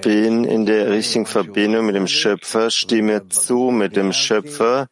[0.03, 4.89] bin in der richtigen Verbindung mit dem Schöpfer, stimme zu mit dem Schöpfer,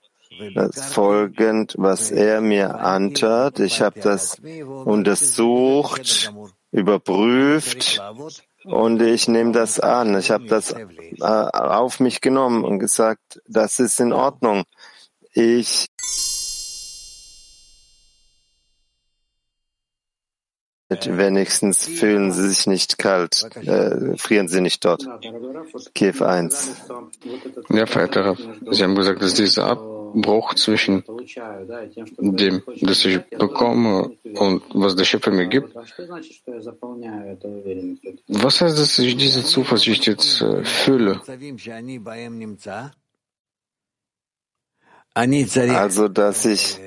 [0.90, 3.60] folgend, was er mir antat.
[3.60, 4.38] Ich habe das
[4.84, 6.32] untersucht,
[6.70, 8.00] überprüft
[8.64, 10.16] und ich nehme das an.
[10.18, 14.64] Ich habe das äh, auf mich genommen und gesagt, das ist in Ordnung.
[15.32, 15.86] Ich
[20.90, 25.06] Wenigstens fühlen sie sich nicht kalt, äh, frieren sie nicht dort.
[25.94, 26.76] Kiew 1.
[27.68, 28.36] Ja, verehrter
[28.70, 31.04] Sie haben gesagt, dass dieser Abbruch zwischen
[32.18, 35.74] dem, das ich bekomme und was der Schöpfer mir gibt,
[38.28, 41.20] was heißt, dass ich diese Zuversicht jetzt äh, fühle?
[45.14, 46.78] Also, dass ich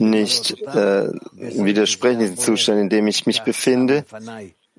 [0.00, 4.04] nicht äh, widersprechen, diesen Zustand, in dem ich mich befinde.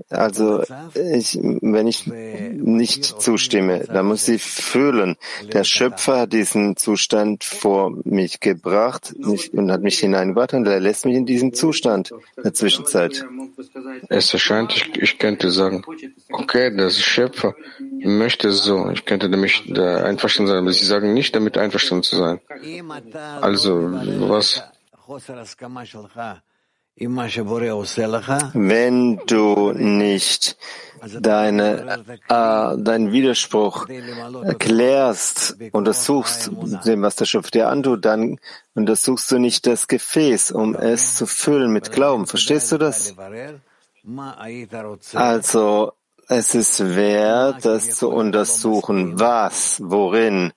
[0.09, 0.63] Also
[0.95, 5.17] ich, wenn ich nicht zustimme, dann muss ich fühlen.
[5.53, 9.13] Der Schöpfer hat diesen Zustand vor mich gebracht
[9.51, 13.25] und hat mich hineingebracht und er lässt mich in diesem Zustand in der Zwischenzeit.
[14.07, 15.83] Es erscheint, ich, ich könnte sagen,
[16.31, 17.55] okay, der Schöpfer
[17.99, 18.89] möchte so.
[18.91, 22.39] Ich könnte nämlich da einverstanden sein, aber Sie sagen nicht damit einverstanden zu sein.
[23.41, 23.89] Also
[24.29, 24.63] was
[28.53, 30.57] wenn du nicht
[31.21, 33.87] deine, äh, deinen Widerspruch
[34.43, 36.51] erklärst, untersuchst
[36.85, 38.37] dem, was der Schöpfer dir antut, dann
[38.75, 42.27] untersuchst du nicht das Gefäß, um es zu füllen mit Glauben.
[42.27, 43.15] Verstehst du das?
[45.13, 45.93] Also,
[46.27, 49.19] es ist wert, das zu untersuchen.
[49.19, 49.81] Was?
[49.83, 50.53] Worin?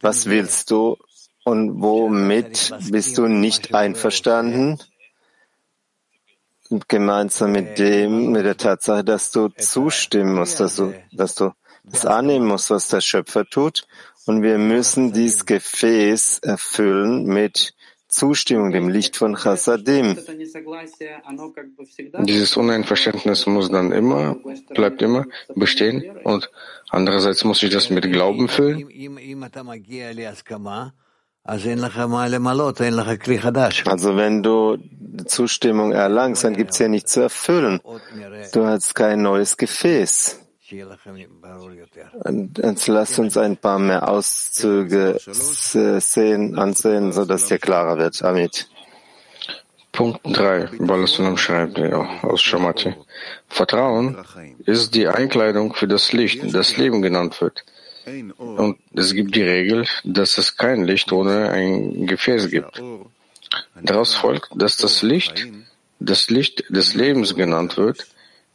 [0.00, 0.96] Was willst du?
[1.44, 4.78] Und womit bist du nicht einverstanden?
[6.88, 11.52] Gemeinsam mit dem, mit der Tatsache, dass du zustimmen musst, dass du, dass du
[11.84, 13.86] das annehmen musst, was der Schöpfer tut.
[14.24, 17.74] Und wir müssen dieses Gefäß erfüllen mit
[18.12, 20.16] Zustimmung, dem Licht von Chassadim.
[22.20, 24.36] Dieses Uneinverständnis muss dann immer,
[24.74, 25.24] bleibt immer
[25.54, 26.50] bestehen und
[26.90, 28.86] andererseits muss ich das mit Glauben füllen.
[31.44, 31.66] Also
[34.16, 34.78] wenn du
[35.26, 37.80] Zustimmung erlangst, dann gibt es ja nichts zu erfüllen.
[38.52, 40.38] Du hast kein neues Gefäß.
[42.24, 48.22] Und jetzt lasst uns ein paar mehr Auszüge sehen, ansehen, sodass dir klarer wird.
[48.22, 48.68] Amit.
[49.90, 52.94] Punkt 3, Balasunam schreibt aus Shamati.
[53.48, 54.16] Vertrauen
[54.64, 57.64] ist die Einkleidung für das Licht, das Leben genannt wird.
[58.38, 62.82] Und es gibt die Regel, dass es kein Licht ohne ein Gefäß gibt.
[63.80, 65.46] Daraus folgt, dass das Licht,
[66.00, 68.06] das Licht des Lebens genannt wird,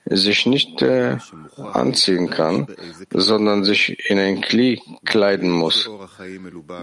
[0.09, 1.17] sich nicht äh,
[1.57, 2.67] anziehen kann,
[3.11, 5.89] sondern sich in ein Kli kleiden muss.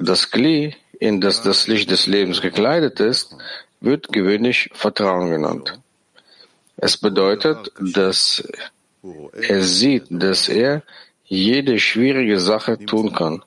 [0.02, 3.34] Das Kli, in das das Licht des Lebens gekleidet ist,
[3.80, 5.80] wird gewöhnlich Vertrauen genannt.
[6.76, 8.46] Es bedeutet, dass
[9.32, 10.82] er sieht, dass er
[11.35, 13.43] jede schwierige Sache tun kann.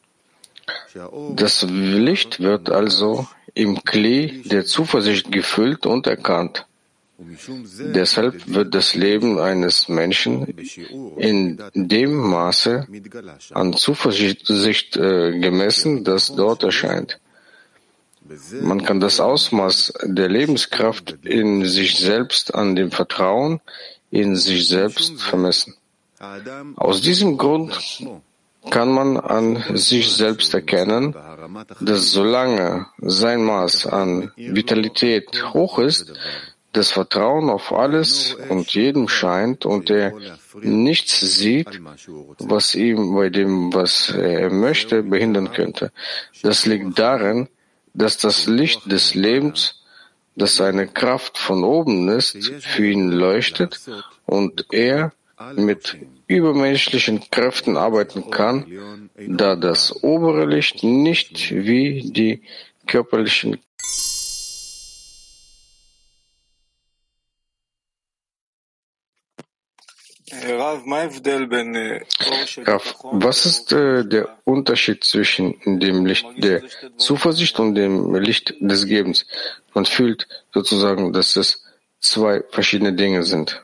[1.36, 6.66] Das Licht wird also im Kli der Zuversicht gefüllt und erkannt.
[7.20, 10.46] Deshalb wird das Leben eines Menschen
[11.18, 12.86] in dem Maße
[13.54, 17.20] an Zuversicht äh, gemessen, das dort erscheint.
[18.62, 23.62] Man kann das Ausmaß der Lebenskraft in sich selbst an dem Vertrauen
[24.12, 25.76] in sich selbst vermessen.
[26.78, 28.02] Aus diesem Grund
[28.72, 31.16] kann man an sich selbst erkennen,
[31.80, 36.14] dass solange sein Maß an Vitalität hoch ist,
[36.74, 40.14] das Vertrauen auf alles und jedem scheint und er
[40.62, 41.82] nichts sieht,
[42.40, 45.92] was ihm bei dem, was er möchte, behindern könnte.
[46.42, 47.48] Das liegt darin,
[47.94, 49.84] dass das Licht des Lebens,
[50.36, 53.80] das eine Kraft von oben ist, für ihn leuchtet
[54.26, 55.14] und er
[55.56, 62.42] mit übermenschlichen Kräften arbeiten kann, da das obere Licht nicht wie die
[62.88, 63.58] körperlichen
[72.66, 76.64] Rav, was ist äh, der Unterschied zwischen dem Licht der
[76.98, 79.26] Zuversicht und dem Licht des Gebens?
[79.74, 81.64] Man fühlt sozusagen, dass es
[82.00, 83.64] zwei verschiedene Dinge sind.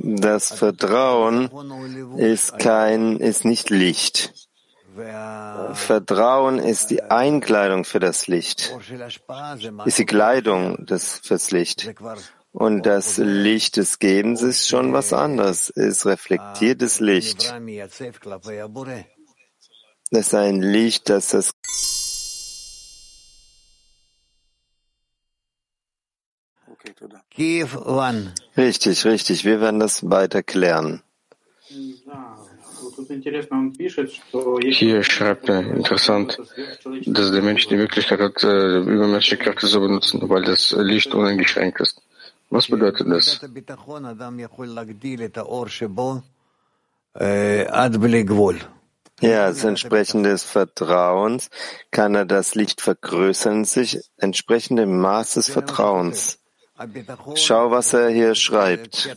[0.00, 1.50] Das Vertrauen
[2.16, 4.32] ist kein, ist nicht Licht.
[5.74, 8.74] Vertrauen ist die Einkleidung für das Licht,
[9.84, 11.92] ist die Kleidung des, fürs Licht.
[12.52, 17.54] Und das Licht des Gebens ist schon was anderes, ist reflektiertes Licht.
[20.10, 21.50] Das ist ein Licht, das das
[28.56, 29.44] Richtig, richtig.
[29.44, 31.02] Wir werden das weiter klären.
[34.70, 36.38] Hier schreibt er interessant,
[37.06, 41.80] dass der Mensch die Möglichkeit hat, äh, übermenschliche Kräfte zu benutzen, weil das Licht uneingeschränkt
[41.80, 42.00] ist.
[42.48, 43.40] Was bedeutet das?
[49.20, 51.48] Ja, als entsprechend des Vertrauens
[51.90, 56.38] kann er das Licht vergrößern, sich entsprechend dem Maß des Vertrauens.
[57.34, 59.16] Schau, was er hier schreibt.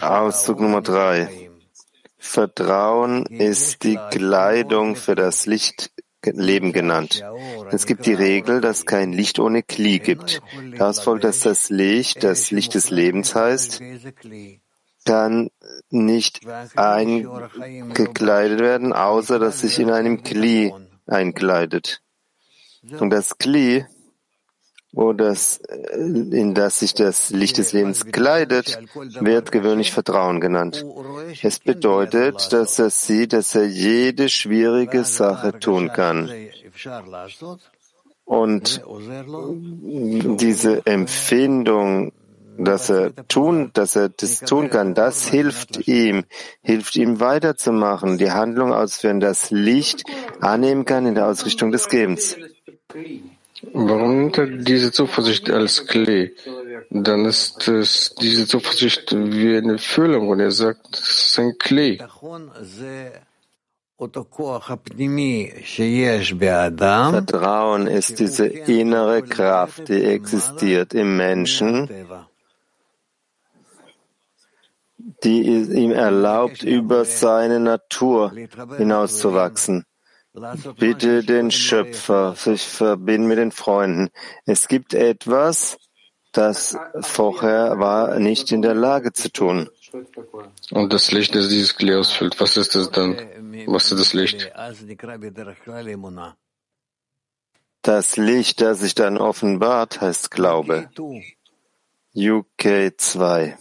[0.00, 1.50] Auszug Nummer drei.
[2.18, 7.24] Vertrauen ist die Kleidung für das Lichtleben genannt.
[7.70, 10.42] Es gibt die Regel, dass kein Licht ohne Kli gibt.
[10.76, 13.80] Daraus folgt, dass das Licht, das Licht des Lebens heißt,
[15.04, 15.50] kann
[16.04, 16.40] nicht
[16.76, 20.72] eingekleidet werden, außer dass sich in einem Kli
[21.06, 22.02] einkleidet.
[22.98, 23.86] Und das Kli
[24.96, 28.78] wo das, in das sich das Licht des Lebens kleidet,
[29.20, 30.86] wird gewöhnlich Vertrauen genannt.
[31.42, 36.30] Es bedeutet, dass er sieht, dass er jede schwierige Sache tun kann.
[38.24, 38.82] Und
[40.40, 42.12] diese Empfindung,
[42.58, 46.24] dass er tun, dass er das tun kann, das hilft ihm,
[46.62, 50.04] hilft ihm weiterzumachen, die Handlung ausführen, das Licht
[50.40, 52.36] annehmen kann in der Ausrichtung des Gebens.
[53.72, 56.32] Warum nimmt er diese Zuversicht als Klee?
[56.90, 61.98] Dann ist es diese Zuversicht wie eine Füllung und er sagt, es ist ein Klee.
[67.12, 71.88] Vertrauen ist diese innere Kraft, die existiert im Menschen,
[75.22, 78.32] die ihm erlaubt, über seine Natur
[78.76, 79.84] hinauszuwachsen.
[80.78, 84.10] Bitte den Schöpfer sich verbinden mit den Freunden.
[84.44, 85.78] Es gibt etwas,
[86.32, 89.70] das vorher war nicht in der Lage zu tun.
[90.70, 93.16] Und das Licht, das dieses Klee ausfüllt, was ist das dann?
[93.66, 94.52] Was ist das Licht?
[97.82, 100.90] Das Licht, das sich dann offenbart, heißt Glaube.
[102.14, 103.56] UK 2.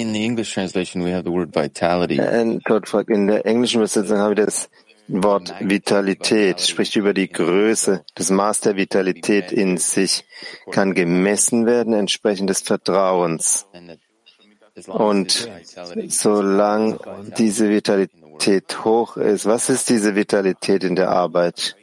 [0.00, 2.18] In the English translation, we have the word vitality.
[2.18, 4.68] In der englischen Übersetzung haben wir das
[5.08, 8.04] Wort Vitalität, spricht über die Größe.
[8.14, 10.24] Das Maß der Vitalität in sich
[10.70, 13.66] kann gemessen werden entsprechend des Vertrauens.
[14.86, 15.48] Und
[16.08, 16.98] solange
[17.36, 21.74] diese Vitalität hoch ist, was ist diese Vitalität in der Arbeit?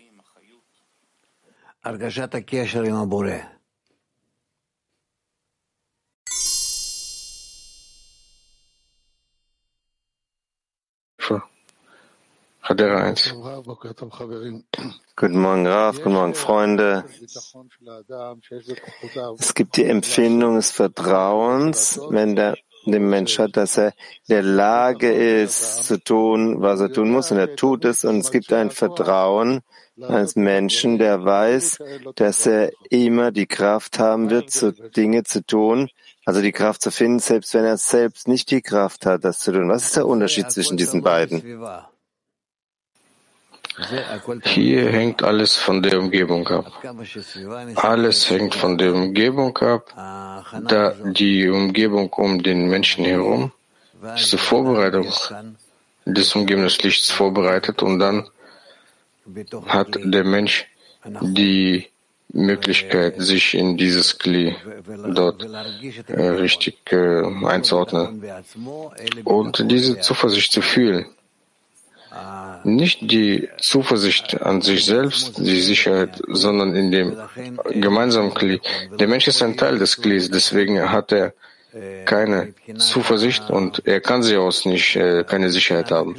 [12.68, 13.36] Hadera 1.
[15.16, 17.06] Guten Morgen, Raf, guten Morgen, Freunde.
[19.38, 22.58] Es gibt die Empfindung des Vertrauens, wenn der,
[22.88, 23.94] der Mensch hat, dass er in
[24.30, 28.04] der Lage ist, zu tun, was er tun muss, und er tut es.
[28.04, 29.62] Und es gibt ein Vertrauen
[30.02, 31.78] eines Menschen, der weiß,
[32.16, 35.92] dass er immer die Kraft haben wird, zu Dinge zu tun,
[36.26, 39.52] also die Kraft zu finden, selbst wenn er selbst nicht die Kraft hat, das zu
[39.52, 39.70] tun.
[39.70, 41.62] Was ist der Unterschied zwischen diesen beiden?
[44.44, 46.72] Hier hängt alles von der Umgebung ab.
[47.76, 49.94] Alles hängt von der Umgebung ab,
[50.68, 53.52] da die Umgebung um den Menschen herum
[54.18, 55.12] die Vorbereitung
[56.06, 58.28] des umgebenden Lichts vorbereitet und dann
[59.68, 60.68] hat der Mensch
[61.22, 61.88] die
[62.30, 64.56] Möglichkeit, sich in dieses Kli
[65.14, 65.48] dort
[66.08, 68.22] äh, richtig äh, einzuordnen
[69.24, 71.06] und diese Zuversicht zu fühlen.
[72.66, 77.16] Nicht die Zuversicht an sich selbst, die Sicherheit, sondern in dem
[77.70, 78.60] gemeinsamen Kli.
[79.00, 81.34] Der Mensch ist ein Teil des Klis, deswegen hat er
[82.06, 86.16] keine Zuversicht und er kann sie aus nicht äh, keine Sicherheit haben.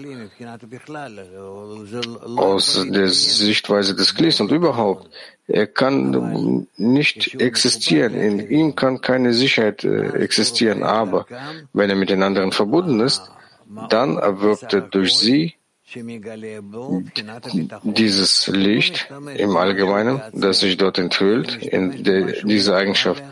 [2.37, 5.09] Aus der Sichtweise des Klis und überhaupt,
[5.49, 8.15] er kann nicht existieren.
[8.15, 10.83] In ihm kann keine Sicherheit äh, existieren.
[10.83, 11.27] Aber
[11.73, 13.23] wenn er mit den anderen verbunden ist,
[13.89, 15.55] dann erwirbt er durch sie
[17.83, 23.23] dieses Licht im Allgemeinen, das sich dort enthüllt, in der, diese Eigenschaft.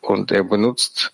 [0.00, 1.12] Und er benutzt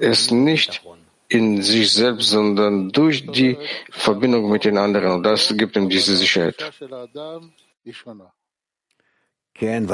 [0.00, 0.82] es nicht
[1.28, 3.56] in sich selbst, sondern durch die
[3.90, 5.12] Verbindung mit den anderen.
[5.12, 6.72] Und das gibt ihm diese Sicherheit.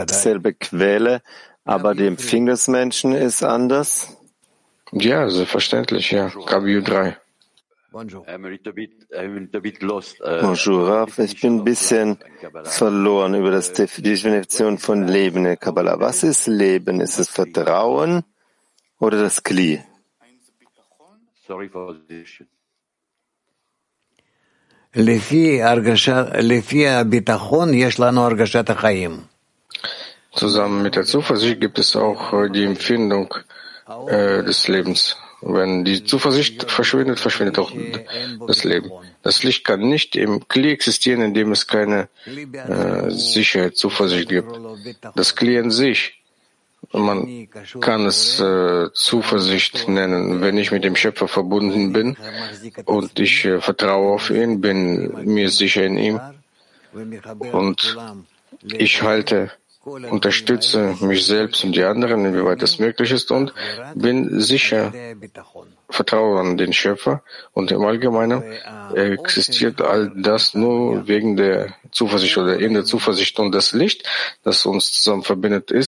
[0.09, 1.23] Selbe Quelle,
[1.64, 4.16] aber die Empfing des Menschen ist anders?
[4.93, 6.31] Ja, selbstverständlich, ja.
[6.31, 7.16] KBU 3.
[10.43, 11.18] Bonjour, Rav.
[11.18, 12.18] Ich bin ein bisschen
[12.62, 15.99] verloren über das, die Definition von Leben in der Kabbalah.
[15.99, 17.01] Was ist Leben?
[17.01, 18.22] Ist es Vertrauen
[19.01, 19.82] oder das Kli?
[21.47, 22.45] Sorry for this.
[30.32, 33.34] Zusammen mit der Zuversicht gibt es auch äh, die Empfindung
[34.07, 35.16] äh, des Lebens.
[35.43, 37.72] Wenn die Zuversicht verschwindet, verschwindet auch
[38.47, 38.91] das Leben.
[39.22, 44.51] Das Licht kann nicht im Kli existieren, indem es keine äh, Sicherheit, Zuversicht gibt.
[45.14, 46.20] Das Kli in sich,
[46.93, 47.49] man
[47.80, 52.16] kann es äh, Zuversicht nennen, wenn ich mit dem Schöpfer verbunden bin
[52.84, 56.20] und ich äh, vertraue auf ihn, bin mir sicher in ihm
[57.53, 57.97] und
[58.62, 59.53] ich halte
[59.91, 63.53] unterstütze mich selbst und die anderen, inwieweit das möglich ist, und
[63.95, 64.93] bin sicher,
[65.88, 67.22] vertraue an den Schöpfer.
[67.53, 68.43] Und im Allgemeinen
[68.95, 74.09] existiert all das nur wegen der Zuversicht oder in der Zuversicht und das Licht,
[74.43, 75.88] das uns zusammen verbindet, ist.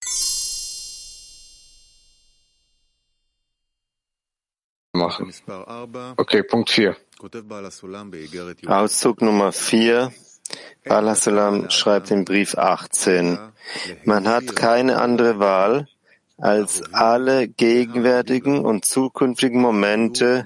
[4.92, 5.32] Machen.
[6.16, 6.96] Okay, Punkt 4.
[8.66, 10.12] Auszug Nummer 4.
[10.86, 13.38] Al-Hassalam schreibt im Brief 18,
[14.04, 15.88] man hat keine andere Wahl,
[16.36, 20.44] als alle gegenwärtigen und zukünftigen Momente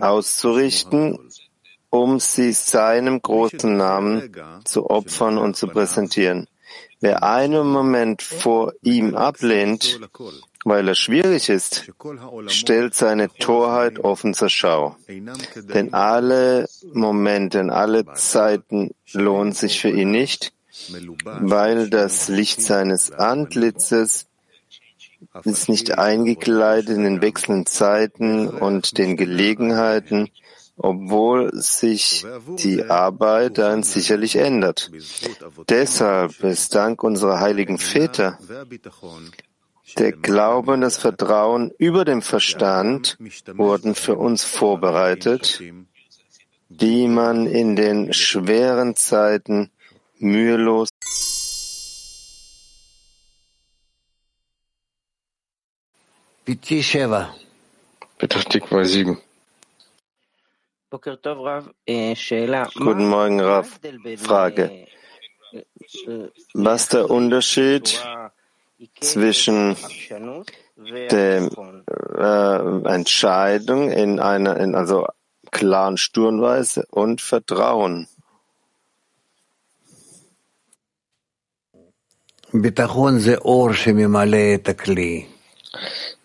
[0.00, 1.18] auszurichten,
[1.90, 4.34] um sie seinem großen Namen
[4.64, 6.48] zu opfern und zu präsentieren.
[7.00, 10.00] Wer einen Moment vor ihm ablehnt,
[10.64, 11.90] weil er schwierig ist,
[12.46, 14.96] stellt seine Torheit offen zur Schau.
[15.08, 20.52] Denn alle Momente, alle Zeiten lohnen sich für ihn nicht,
[21.40, 24.26] weil das Licht seines Antlitzes
[25.44, 30.28] ist nicht eingekleidet in den wechselnden Zeiten und den Gelegenheiten,
[30.76, 32.26] obwohl sich
[32.58, 34.90] die Arbeit dann sicherlich ändert.
[35.68, 38.38] Deshalb ist dank unserer heiligen Väter
[39.94, 43.16] der Glaube und das Vertrauen über dem Verstand
[43.46, 45.62] wurden für uns vorbereitet,
[46.68, 49.70] die man in den schweren Zeiten
[50.18, 50.88] mühelos
[58.18, 59.18] Betrachtigbar 7.
[62.74, 63.80] Guten Morgen, Rav.
[64.18, 64.86] Frage.
[66.54, 68.02] Was der Unterschied
[69.00, 69.76] zwischen
[71.10, 71.50] dem
[72.16, 75.06] äh, Entscheidung in einer, in also
[75.50, 78.08] klaren Sturmweise und Vertrauen.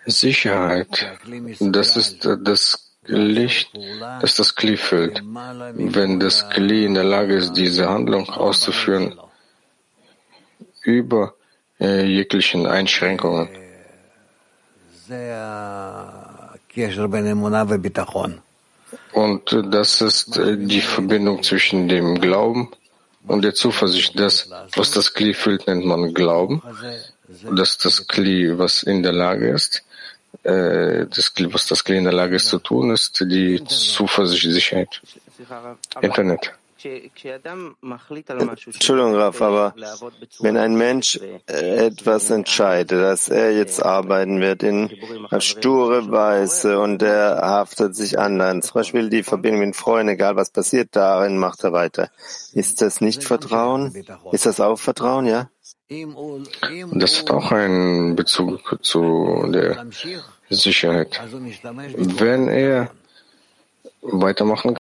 [0.06, 1.18] Sicherheit,
[1.60, 3.70] das ist das Licht,
[4.22, 5.22] das das Kli füllt.
[5.24, 9.18] Wenn das Kli in der Lage ist, diese Handlung auszuführen,
[10.84, 11.37] über
[11.80, 13.50] jeglichen Einschränkungen.
[19.14, 22.72] Und das ist äh, die Verbindung zwischen dem Glauben
[23.28, 24.20] und der Zuversicht.
[24.20, 26.62] Das, was das Kli füllt, nennt man Glauben.
[27.52, 29.84] Das ist das Kli, was in der Lage ist.
[30.44, 35.02] Äh, das, was das Kli in der Lage ist zu tun, ist die Zuversicht, Sicherheit.
[36.02, 36.54] Internet.
[38.66, 39.74] Entschuldigung, Raf, aber
[40.40, 44.90] wenn ein Mensch etwas entscheidet, dass er jetzt arbeiten wird in
[45.40, 50.52] sture Weise und er haftet sich an, zum Beispiel die Verbindung mit Freunden, egal was
[50.52, 52.10] passiert, darin macht er weiter.
[52.54, 53.94] Ist das nicht Vertrauen?
[54.32, 55.50] Ist das auch Vertrauen, ja?
[55.90, 59.88] Das hat auch einen Bezug zu der
[60.50, 61.22] Sicherheit.
[61.96, 62.92] Wenn er
[64.02, 64.77] weitermachen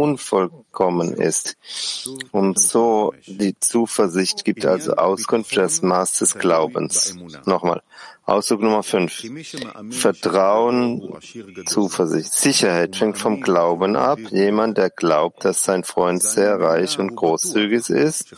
[0.00, 1.56] unvollkommen ist.
[2.32, 7.16] Und so die Zuversicht gibt also Auskunft für das Maß des Glaubens.
[7.44, 7.82] Nochmal.
[8.30, 9.24] Ausdruck Nummer 5.
[9.90, 11.16] Vertrauen,
[11.66, 12.32] Zuversicht.
[12.32, 14.20] Sicherheit fängt vom Glauben ab.
[14.30, 18.32] Jemand, der glaubt, dass sein Freund sehr reich und großzügig ist,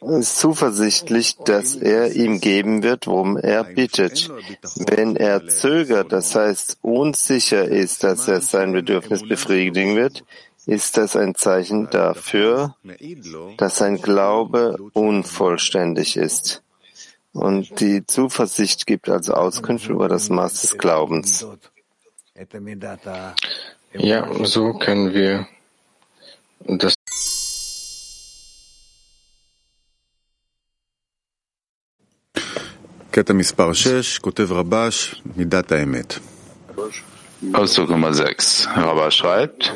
[0.00, 4.28] ist zuversichtlich, dass er ihm geben wird, worum er bittet.
[4.74, 10.24] Wenn er zögert, das heißt unsicher ist, dass er sein Bedürfnis befriedigen wird,
[10.66, 12.74] ist das ein Zeichen dafür,
[13.56, 16.64] dass sein Glaube unvollständig ist.
[17.34, 21.46] Und die Zuversicht gibt also Auskünfte über das Maß des Glaubens.
[23.92, 25.46] Ja, so können wir
[26.60, 26.94] das
[37.52, 38.68] Ausdruck Nummer 6.
[38.74, 39.74] Rabash schreibt,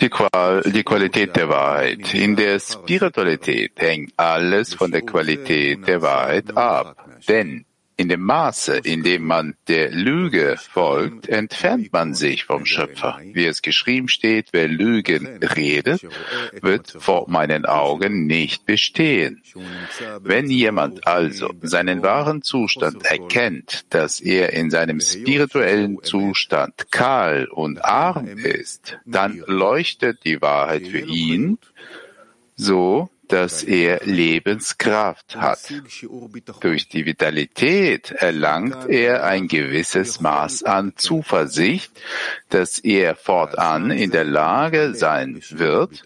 [0.00, 2.14] die, Qual, die Qualität der Wahrheit.
[2.14, 6.96] In der Spiritualität hängt alles von der Qualität der Wahrheit ab.
[7.28, 7.64] Denn
[7.96, 13.20] in dem Maße, in dem man der Lüge folgt, entfernt man sich vom Schöpfer.
[13.32, 16.06] Wie es geschrieben steht, wer Lügen redet,
[16.60, 19.42] wird vor meinen Augen nicht bestehen.
[20.20, 27.84] Wenn jemand also seinen wahren Zustand erkennt, dass er in seinem spirituellen Zustand kahl und
[27.84, 31.58] arm ist, dann leuchtet die Wahrheit für ihn
[32.56, 35.60] so, dass er Lebenskraft hat.
[36.60, 41.92] Durch die Vitalität erlangt er ein gewisses Maß an Zuversicht,
[42.50, 46.02] dass er fortan in der Lage sein wird,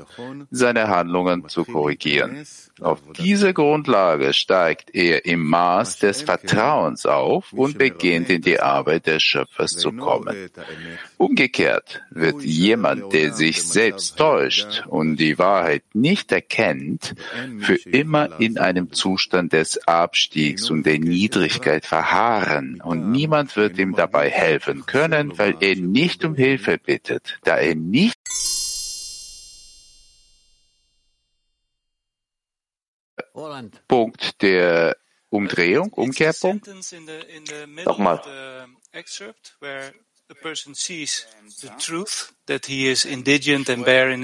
[0.50, 2.46] seine Handlungen zu korrigieren.
[2.80, 9.06] Auf diese Grundlage steigt er im Maß des Vertrauens auf und beginnt in die Arbeit
[9.06, 10.50] des Schöpfers zu kommen.
[11.16, 17.14] Umgekehrt wird jemand, der sich selbst täuscht und die Wahrheit nicht erkennt,
[17.60, 22.82] für immer in einem Zustand des Abstiegs und der Niedrigkeit verharren.
[22.82, 27.74] Und niemand wird ihm dabei helfen können, weil er nicht um Hilfe bittet, da er
[27.74, 28.18] nicht
[33.88, 34.96] Punkt der
[35.28, 36.68] Umdrehung, Umkehrpunkt.
[37.84, 38.66] Nochmal.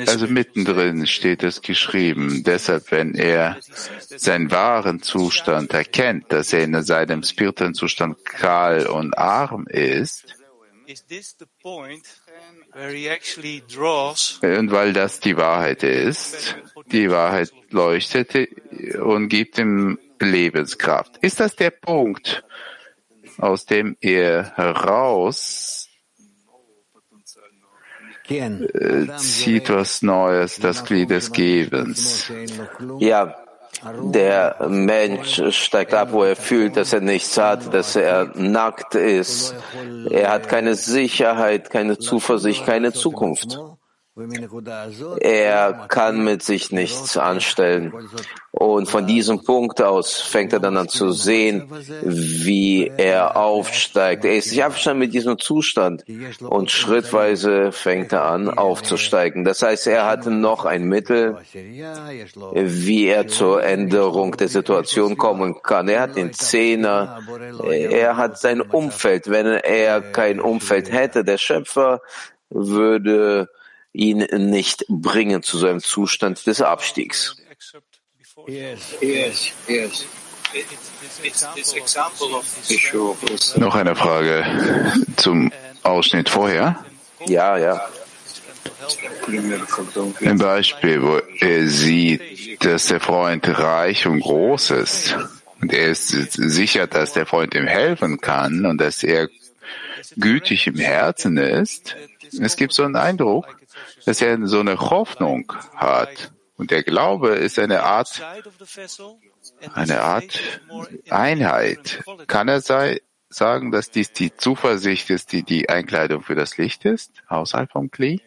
[0.08, 2.42] Also mittendrin steht es geschrieben.
[2.42, 3.60] Deshalb, wenn er
[4.08, 10.34] seinen wahren Zustand erkennt, dass er in seinem spirituellen Zustand kahl und arm ist,
[14.42, 16.56] und weil das die Wahrheit ist,
[16.86, 18.34] die Wahrheit leuchtet
[19.00, 21.18] und gibt ihm Lebenskraft.
[21.18, 22.44] Ist das der Punkt,
[23.38, 25.88] aus dem er heraus
[28.28, 32.32] äh, zieht was Neues, das Glied des Gebens?
[33.00, 33.36] Ja,
[33.80, 39.54] der Mensch steigt ab, wo er fühlt, dass er nichts hat, dass er nackt ist.
[40.10, 43.58] Er hat keine Sicherheit, keine Zuversicht, keine Zukunft.
[45.20, 47.92] Er kann mit sich nichts anstellen.
[48.62, 51.68] Und von diesem Punkt aus fängt er dann an zu sehen,
[52.04, 54.24] wie er aufsteigt.
[54.24, 56.04] Er ist sich abstand mit diesem Zustand
[56.38, 59.42] und schrittweise fängt er an aufzusteigen.
[59.44, 61.38] Das heißt, er hat noch ein Mittel,
[62.52, 65.88] wie er zur Änderung der Situation kommen kann.
[65.88, 67.18] Er hat den Zehner,
[67.68, 69.28] er hat sein Umfeld.
[69.28, 72.00] Wenn er kein Umfeld hätte, der Schöpfer
[72.48, 73.48] würde
[73.92, 74.18] ihn
[74.50, 77.41] nicht bringen zu so einem Zustand des Abstiegs.
[83.56, 84.44] Noch eine Frage
[85.16, 86.84] zum Ausschnitt vorher.
[87.26, 87.80] Ja, ja.
[90.20, 95.16] Ein Beispiel, wo er sieht, dass der Freund reich und groß ist.
[95.60, 99.28] Und er ist sicher, dass der Freund ihm helfen kann und dass er
[100.16, 101.96] gütig im Herzen ist.
[102.40, 103.56] Es gibt so einen Eindruck,
[104.04, 106.32] dass er so eine Hoffnung hat.
[106.56, 108.22] Und der Glaube ist eine Art,
[109.74, 110.60] eine Art
[111.10, 112.04] Einheit.
[112.26, 116.84] Kann er sei, sagen, dass dies die Zuversicht ist, die die Einkleidung für das Licht
[116.84, 118.20] ist, außerhalb vom Kli?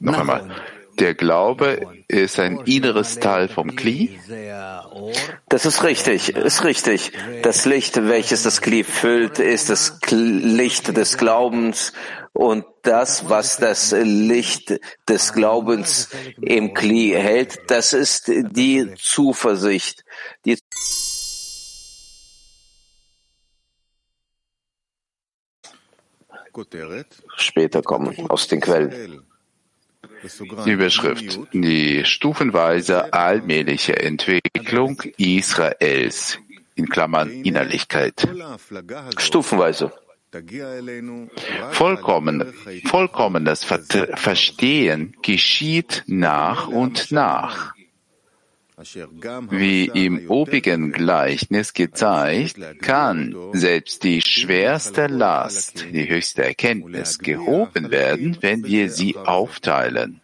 [0.00, 0.54] Noch einmal.
[0.98, 4.18] Der Glaube ist ein inneres Teil vom Kli?
[5.48, 7.12] Das ist richtig, ist richtig.
[7.42, 11.92] Das Licht, welches das Kli füllt, ist das Licht des Glaubens
[12.32, 16.08] und das, was das Licht des Glaubens
[16.40, 20.04] im Kli hält, das ist die Zuversicht.
[20.44, 20.58] Die
[27.36, 29.27] Später kommen aus den Quellen.
[30.66, 31.40] Überschrift.
[31.52, 36.38] Die stufenweise allmähliche Entwicklung Israels
[36.74, 38.26] in Klammern Innerlichkeit.
[39.16, 39.92] Stufenweise.
[41.70, 42.52] Vollkommen,
[42.84, 47.72] vollkommenes Verstehen geschieht nach und nach.
[49.50, 58.38] Wie im obigen Gleichnis gezeigt, kann selbst die schwerste Last, die höchste Erkenntnis, gehoben werden,
[58.40, 60.20] wenn wir sie aufteilen.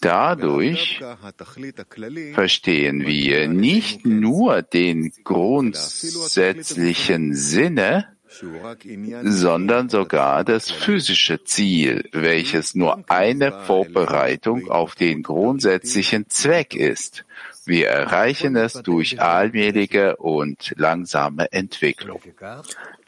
[0.00, 1.02] Dadurch
[2.34, 8.06] verstehen wir nicht nur den grundsätzlichen Sinne,
[9.22, 17.24] sondern sogar das physische Ziel, welches nur eine Vorbereitung auf den grundsätzlichen Zweck ist.
[17.66, 22.20] Wir erreichen es durch allmähliche und langsame Entwicklung.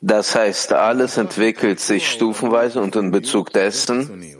[0.01, 4.37] Das heißt, alles entwickelt sich stufenweise und in Bezug dessen,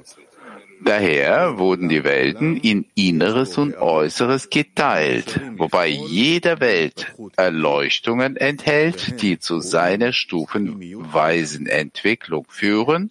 [0.81, 9.41] Daher wurden die Welten in Inneres und Äußeres geteilt, wobei jede Welt Erleuchtungen enthält, die
[9.41, 13.11] zu seiner stufenweisen Entwicklung führen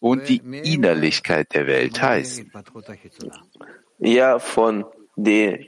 [0.00, 2.52] und die Innerlichkeit der Welt heißen.
[3.98, 4.84] Ja, von
[5.16, 5.58] der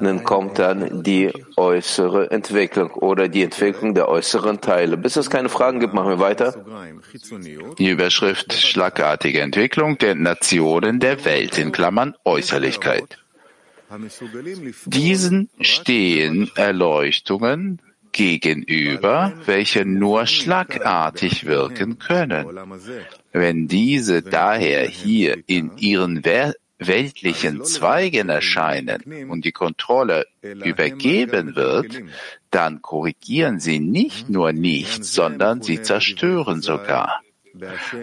[0.00, 4.96] dann kommt dann die äußere Entwicklung oder die Entwicklung der äußeren Teile.
[4.96, 6.64] Bis es keine Fragen gibt, machen wir weiter.
[7.78, 13.18] Die Überschrift Schlagartige Entwicklung der Nationen der Welt in Klammern Äußerlichkeit.
[14.86, 17.80] Diesen stehen Erleuchtungen
[18.12, 22.46] gegenüber, welche nur schlagartig wirken können.
[23.32, 26.24] Wenn diese daher hier in ihren
[26.86, 32.02] weltlichen Zweigen erscheinen und die Kontrolle übergeben wird,
[32.50, 37.20] dann korrigieren sie nicht nur nichts, sondern sie zerstören sogar.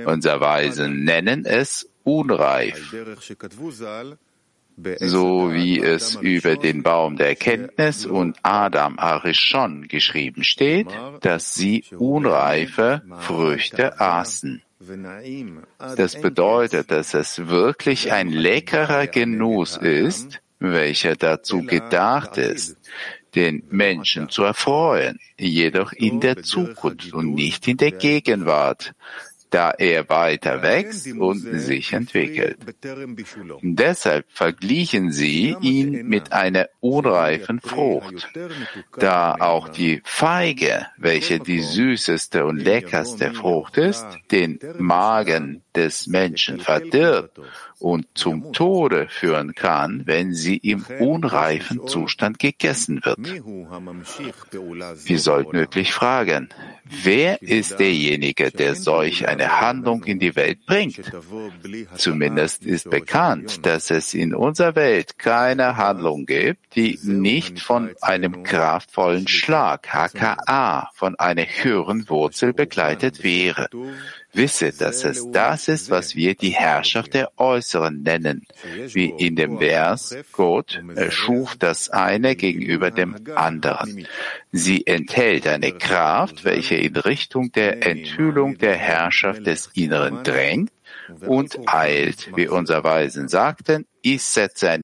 [0.06, 2.94] Unser Weisen nennen es unreif
[5.00, 10.88] so wie es über den Baum der Erkenntnis und Adam Arishon geschrieben steht,
[11.22, 14.62] dass sie unreife Früchte aßen.
[15.98, 22.78] Das bedeutet, dass es wirklich ein leckerer Genuss ist, welcher dazu gedacht ist,
[23.36, 28.94] den Menschen zu erfreuen, jedoch in der Zukunft und nicht in der Gegenwart,
[29.50, 32.58] da er weiter wächst und sich entwickelt.
[33.62, 38.30] Deshalb verglichen sie ihn mit einer unreifen Frucht,
[38.98, 46.60] da auch die Feige, welche die süßeste und leckerste Frucht ist, den Magen des Menschen
[46.60, 47.40] verdirbt
[47.80, 53.20] und zum Tode führen kann, wenn sie im unreifen Zustand gegessen wird.
[55.06, 56.50] Wir sollten wirklich fragen,
[56.84, 61.02] wer ist derjenige, der solch eine Handlung in die Welt bringt?
[61.96, 68.44] Zumindest ist bekannt, dass es in unserer Welt keine Handlung gibt, die nicht von einem
[68.44, 73.70] kraftvollen Schlag, HKA, von einer höheren Wurzel begleitet wäre.
[74.34, 78.46] Wisse, dass es das ist, was wir die Herrschaft der Äußeren nennen,
[78.94, 84.08] wie in dem Vers, Gott schuf das eine gegenüber dem anderen.
[84.52, 90.72] Sie enthält eine Kraft, welche in Richtung der Enthüllung der Herrschaft des Inneren drängt
[91.22, 94.82] und eilt, wie unser Weisen sagten, ich setze ein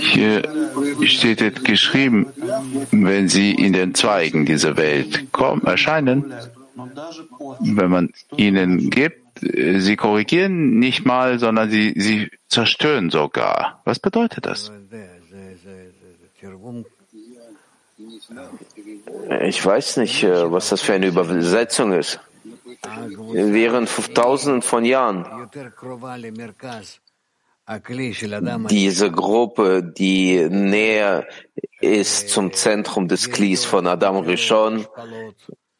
[0.00, 0.42] Hier
[1.02, 2.26] steht es geschrieben,
[2.90, 6.32] wenn sie in den Zweigen dieser Welt kommen, erscheinen,
[7.60, 13.80] wenn man ihnen gibt, sie korrigieren nicht mal, sondern sie, sie zerstören sogar.
[13.84, 14.70] Was bedeutet das?
[19.42, 22.20] Ich weiß nicht, äh, was das für eine Übersetzung ist.
[23.32, 25.24] Während tausenden von Jahren
[28.70, 31.26] diese Gruppe, die näher
[31.80, 34.86] ist zum Zentrum des Klis von Adam Rishon,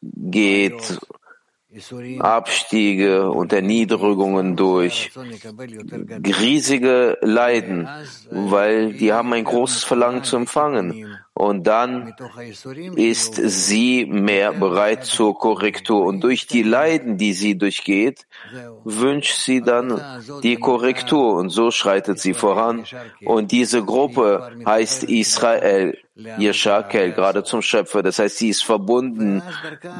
[0.01, 0.99] geht
[2.19, 5.11] Abstiege und Erniedrigungen durch,
[6.25, 7.89] riesige Leiden,
[8.29, 11.17] weil die haben ein großes Verlangen zu empfangen.
[11.35, 12.13] Und dann
[12.95, 16.05] ist sie mehr bereit zur Korrektur.
[16.05, 18.27] Und durch die Leiden, die sie durchgeht,
[18.83, 19.99] wünscht sie dann
[20.43, 21.33] die Korrektur.
[21.33, 22.85] Und so schreitet sie voran.
[23.25, 25.97] Und diese Gruppe heißt Israel.
[26.15, 28.03] Yeshakel, gerade zum Schöpfer.
[28.03, 29.41] Das heißt, sie ist verbunden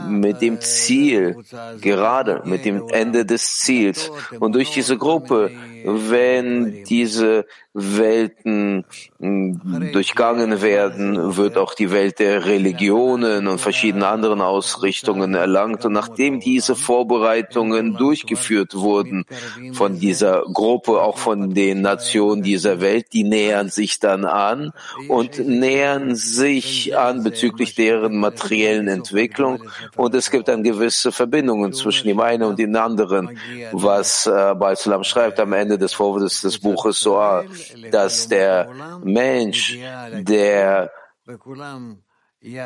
[0.07, 1.37] mit dem Ziel,
[1.81, 4.11] gerade mit dem Ende des Ziels.
[4.39, 5.49] Und durch diese Gruppe,
[5.83, 8.85] wenn diese Welten
[9.19, 15.83] hm, durchgangen werden, wird auch die Welt der Religionen und verschiedene anderen Ausrichtungen erlangt.
[15.83, 19.25] Und nachdem diese Vorbereitungen durchgeführt wurden
[19.73, 24.71] von dieser Gruppe, auch von den Nationen dieser Welt, die nähern sich dann an
[25.07, 29.63] und nähern sich an bezüglich deren materiellen Entwicklung.
[29.95, 33.37] Und es gibt dann gewisse Verbindungen zwischen dem einen und dem anderen,
[33.71, 37.45] was äh, Baal schreibt am Ende des Vorwortes des Buches Soar
[37.91, 38.69] dass der
[39.03, 39.77] Mensch,
[40.11, 40.91] der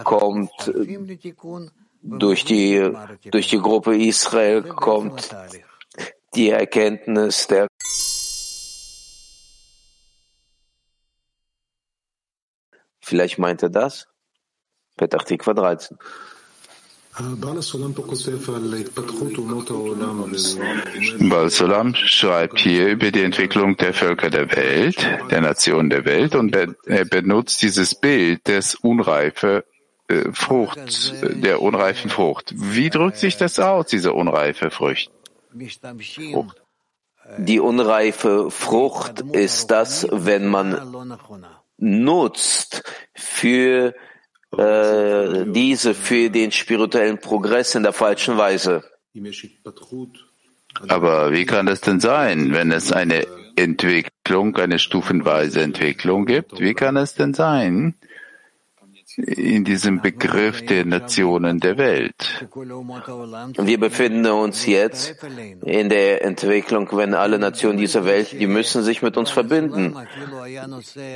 [0.03, 0.73] kommt
[2.01, 2.91] durch die,
[3.31, 5.35] durch die Gruppe Israel, kommt
[6.35, 7.67] die Erkenntnis der
[13.07, 14.07] Vielleicht meint er das?
[14.97, 15.97] Petach Tikva 13.
[21.29, 24.97] Balsalam schreibt hier über die Entwicklung der Völker der Welt,
[25.31, 29.63] der Nationen der Welt, und er benutzt dieses Bild des unreife
[30.09, 30.77] äh, Frucht,
[31.43, 32.53] der unreifen Frucht.
[32.57, 35.09] Wie drückt sich das aus, diese unreife Frucht?
[37.37, 40.73] Die unreife Frucht ist das, wenn man
[41.78, 43.95] nutzt für
[44.57, 48.84] äh, diese für den spirituellen Progress in der falschen Weise.
[50.88, 53.25] Aber wie kann das denn sein, wenn es eine
[53.55, 56.59] Entwicklung, eine stufenweise Entwicklung gibt?
[56.59, 57.95] Wie kann es denn sein,
[59.18, 62.47] in diesem Begriff der Nationen der Welt.
[63.57, 65.15] Wir befinden uns jetzt
[65.63, 69.95] in der Entwicklung, wenn alle Nationen dieser Welt, die müssen sich mit uns verbinden.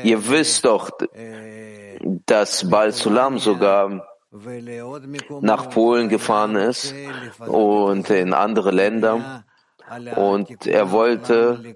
[0.04, 0.90] Ihr wisst doch,
[2.26, 4.08] dass Baal Sulam sogar
[5.42, 6.96] nach Polen gefahren ist
[7.40, 9.44] und in andere Länder
[10.16, 11.76] und er wollte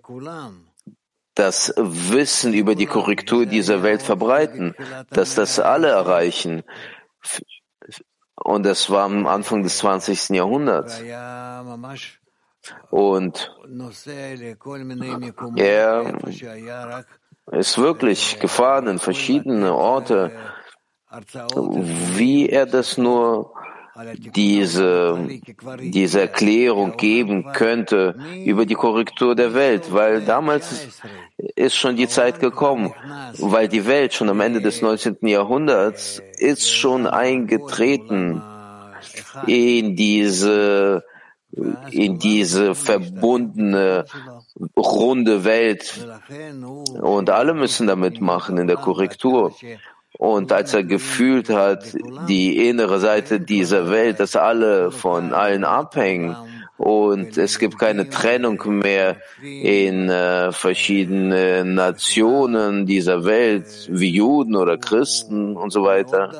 [1.35, 4.73] das Wissen über die Korrektur dieser Welt verbreiten,
[5.09, 6.63] dass das alle erreichen.
[8.35, 10.29] Und das war am Anfang des 20.
[10.29, 11.01] Jahrhunderts.
[12.89, 13.55] Und
[15.57, 16.13] er
[17.51, 20.31] ist wirklich gefahren in verschiedene Orte,
[22.15, 23.53] wie er das nur
[24.35, 25.27] diese,
[25.79, 31.01] diese Erklärung geben könnte über die Korrektur der Welt, weil damals
[31.55, 32.93] ist schon die Zeit gekommen,
[33.39, 35.17] weil die Welt schon am Ende des 19.
[35.27, 38.41] Jahrhunderts ist schon eingetreten
[39.47, 41.03] in diese,
[41.91, 44.05] in diese verbundene
[44.75, 46.05] runde Welt
[47.01, 49.53] und alle müssen damit machen in der Korrektur.
[50.17, 51.95] Und als er gefühlt hat,
[52.27, 56.35] die innere Seite dieser Welt, dass alle von allen abhängen
[56.77, 64.77] und es gibt keine Trennung mehr in äh, verschiedenen Nationen dieser Welt, wie Juden oder
[64.77, 66.31] Christen und so weiter.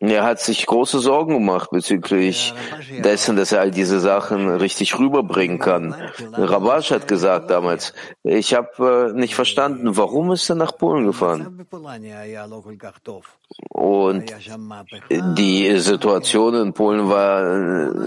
[0.00, 2.54] Er hat sich große Sorgen gemacht bezüglich
[3.02, 5.94] dessen, dass er all diese Sachen richtig rüberbringen kann.
[6.34, 11.66] Rabash hat gesagt damals, ich habe äh, nicht verstanden, warum ist er nach Polen gefahren?
[13.70, 14.24] Und
[15.36, 17.58] die Situation in Polen war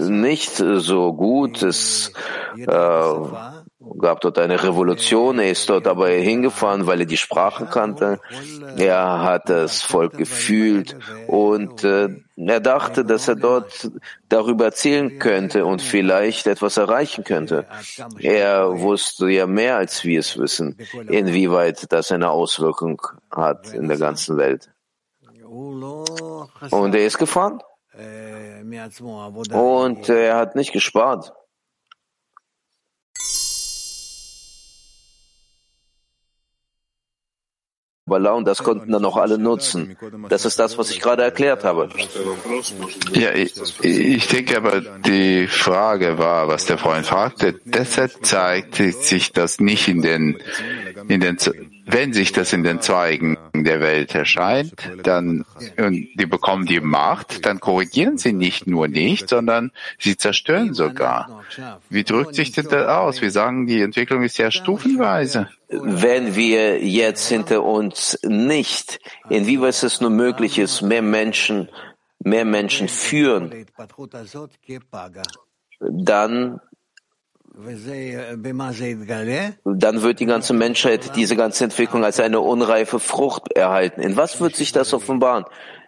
[0.08, 1.62] nicht so gut.
[1.62, 2.12] Es
[2.56, 3.04] äh,
[3.98, 5.38] gab dort eine Revolution.
[5.38, 8.20] Er ist dort aber hingefahren, weil er die Sprache kannte.
[8.76, 13.90] Er hat das Volk gefühlt und äh, er dachte, dass er dort
[14.28, 17.66] darüber erzählen könnte und vielleicht etwas erreichen könnte.
[18.18, 20.78] Er wusste ja mehr, als wir es wissen,
[21.08, 24.70] inwieweit das eine Auswirkung hat in der ganzen Welt.
[26.70, 27.60] Und er ist gefahren.
[29.52, 31.32] Und er hat nicht gespart.
[38.34, 39.96] Und das konnten dann auch alle nutzen.
[40.28, 41.88] Das ist das, was ich gerade erklärt habe.
[43.12, 47.60] Ja, ich, ich denke aber, die Frage war, was der Freund fragte.
[47.64, 50.38] Deshalb zeigt sich das nicht in den,
[51.08, 51.38] in den,
[51.84, 55.44] wenn sich das in den Zweigen der Welt erscheint, dann,
[55.76, 61.42] und die bekommen die Macht, dann korrigieren sie nicht nur nicht, sondern sie zerstören sogar.
[61.88, 63.20] Wie drückt sich denn das aus?
[63.20, 65.48] Wir sagen, die Entwicklung ist ja stufenweise.
[65.68, 71.68] Wenn wir jetzt hinter uns nicht, inwieweit es nur möglich ist, mehr Menschen,
[72.18, 73.66] mehr Menschen führen,
[75.80, 76.60] dann
[79.64, 84.00] dann wird die ganze Menschheit diese ganze Entwicklung als eine unreife Frucht erhalten.
[84.00, 85.44] In was wird sich das offenbaren?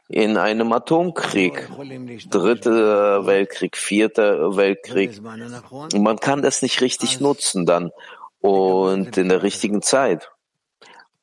[0.09, 1.71] In einem Atomkrieg,
[2.29, 5.23] dritter Weltkrieg, vierter Weltkrieg.
[5.95, 7.91] Man kann das nicht richtig nutzen dann
[8.41, 10.31] und in der richtigen Zeit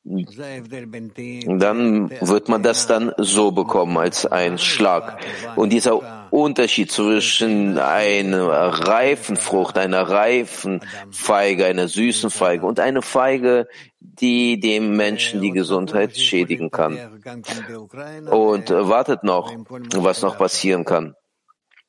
[0.04, 5.20] dann wird man das dann so bekommen als ein Schlag.
[5.54, 10.80] Und dieser Unterschied zwischen einer reifen Frucht, einer reifen
[11.10, 13.68] Feige, einer süßen Feige und einer Feige,
[14.00, 16.98] die dem Menschen die Gesundheit schädigen kann.
[18.30, 19.52] Und wartet noch,
[19.94, 21.14] was noch passieren kann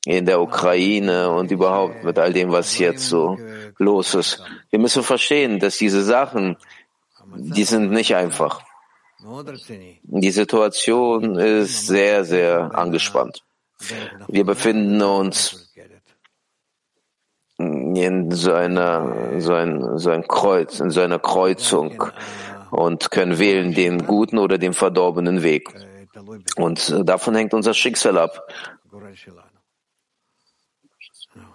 [0.04, 3.38] in der Ukraine und überhaupt mit all dem, was jetzt so
[3.78, 4.42] los ist.
[4.68, 6.58] Wir müssen verstehen, dass diese Sachen,
[7.34, 8.60] die sind nicht einfach.
[10.02, 13.42] Die Situation ist sehr, sehr angespannt.
[14.28, 15.72] Wir befinden uns
[17.58, 22.02] in so einer, so ein, so ein Kreuz, in so einer Kreuzung
[22.70, 25.68] und können wählen den guten oder den verdorbenen Weg.
[26.56, 28.48] Und davon hängt unser Schicksal ab.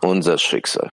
[0.02, 0.90] Unser Schicksal.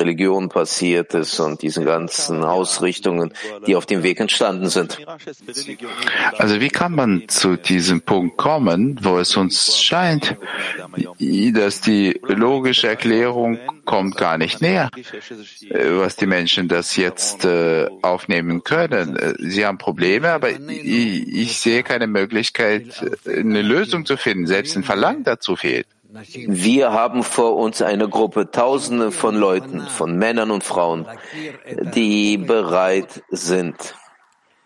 [0.00, 3.32] Religion passiert ist und diesen ganzen Ausrichtungen,
[3.66, 4.98] die auf dem Weg entstanden sind.
[6.38, 10.36] Also wie kann man zu diesem Punkt kommen, wo es uns scheint,
[11.52, 14.90] dass die logische Erklärung kommt gar nicht näher,
[15.70, 19.18] was die Menschen das jetzt äh, aufnehmen können.
[19.38, 22.84] Sie haben Probleme, aber ich, ich sehe keine Möglichkeit,
[23.26, 24.46] eine Lösung zu finden.
[24.46, 25.86] Selbst ein Verlangen dazu fehlt.
[26.10, 31.06] Wir haben vor uns eine Gruppe, Tausende von Leuten, von Männern und Frauen,
[31.94, 33.94] die bereit sind,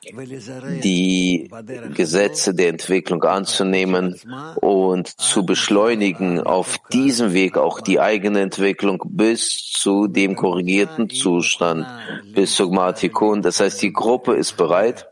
[0.05, 1.51] die
[1.95, 4.21] Gesetze der Entwicklung anzunehmen
[4.61, 11.87] und zu beschleunigen, auf diesem Weg auch die eigene Entwicklung bis zu dem korrigierten Zustand,
[12.35, 13.43] bis zu Gmatikun.
[13.43, 15.09] Das heißt, die Gruppe ist bereit,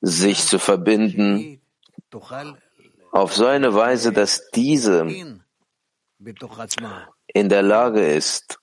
[0.00, 1.60] sich zu verbinden
[3.14, 5.06] auf so eine Weise, dass diese
[7.32, 8.58] in der Lage ist,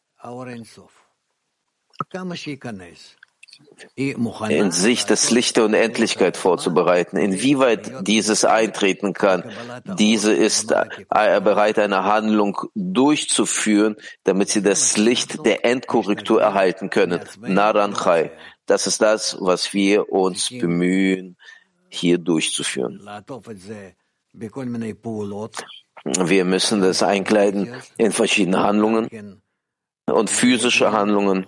[4.49, 7.16] in sich das Licht der Unendlichkeit vorzubereiten.
[7.16, 9.49] Inwieweit dieses eintreten kann,
[9.97, 17.22] diese ist äh, bereit, eine Handlung durchzuführen, damit sie das Licht der Endkorrektur erhalten können.
[17.39, 18.32] Naranchai.
[18.66, 21.38] Das ist das, was wir uns bemühen,
[21.88, 22.99] hier durchzuführen.
[24.34, 24.50] Wir
[26.46, 29.42] müssen das einkleiden in verschiedene Handlungen
[30.08, 31.46] und physische Handlungen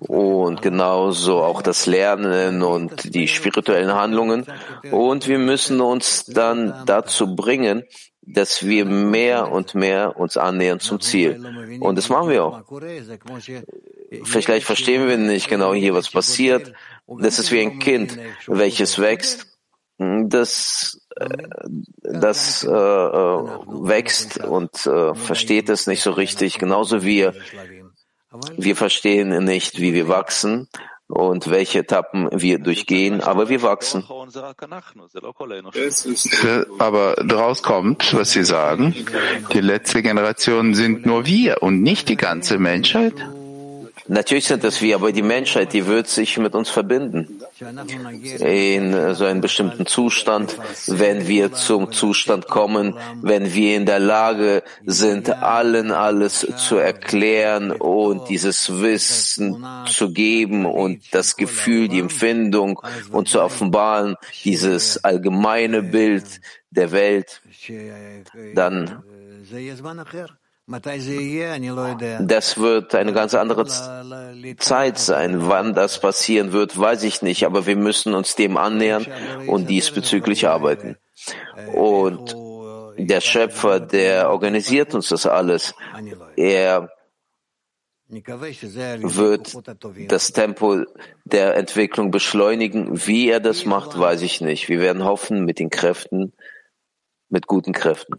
[0.00, 4.46] und genauso auch das Lernen und die spirituellen Handlungen.
[4.90, 7.84] Und wir müssen uns dann dazu bringen,
[8.22, 11.78] dass wir mehr und mehr uns annähern zum Ziel.
[11.80, 12.62] Und das machen wir auch.
[14.24, 16.72] Vielleicht verstehen wir nicht genau hier, was passiert.
[17.06, 19.46] Das ist wie ein Kind, welches wächst
[19.98, 21.00] das,
[22.02, 27.34] das äh, äh, wächst und äh, versteht es nicht so richtig, genauso wie wir,
[28.56, 30.68] wir verstehen nicht, wie wir wachsen,
[31.12, 34.02] und welche Etappen wir durchgehen, aber wir wachsen.
[36.78, 38.94] Aber daraus kommt, was Sie sagen,
[39.52, 43.14] die letzte Generation sind nur wir und nicht die ganze Menschheit?
[44.08, 47.40] Natürlich sind es wir, aber die Menschheit, die wird sich mit uns verbinden.
[48.40, 50.56] In so einen bestimmten Zustand,
[50.88, 57.70] wenn wir zum Zustand kommen, wenn wir in der Lage sind, allen alles zu erklären
[57.70, 62.80] und dieses Wissen zu geben und das Gefühl, die Empfindung
[63.12, 66.40] und zu offenbaren, dieses allgemeine Bild
[66.70, 67.40] der Welt,
[68.54, 69.02] dann
[70.80, 73.66] das wird eine ganz andere
[74.58, 75.48] Zeit sein.
[75.48, 79.06] Wann das passieren wird, weiß ich nicht, aber wir müssen uns dem annähern
[79.46, 80.96] und diesbezüglich arbeiten.
[81.74, 82.34] Und
[82.96, 85.74] der Schöpfer, der organisiert uns das alles.
[86.36, 86.90] Er
[88.08, 89.56] wird
[90.08, 90.84] das Tempo
[91.24, 93.06] der Entwicklung beschleunigen.
[93.06, 94.68] Wie er das macht, weiß ich nicht.
[94.68, 96.32] Wir werden hoffen mit den Kräften,
[97.28, 98.16] mit guten Kräften.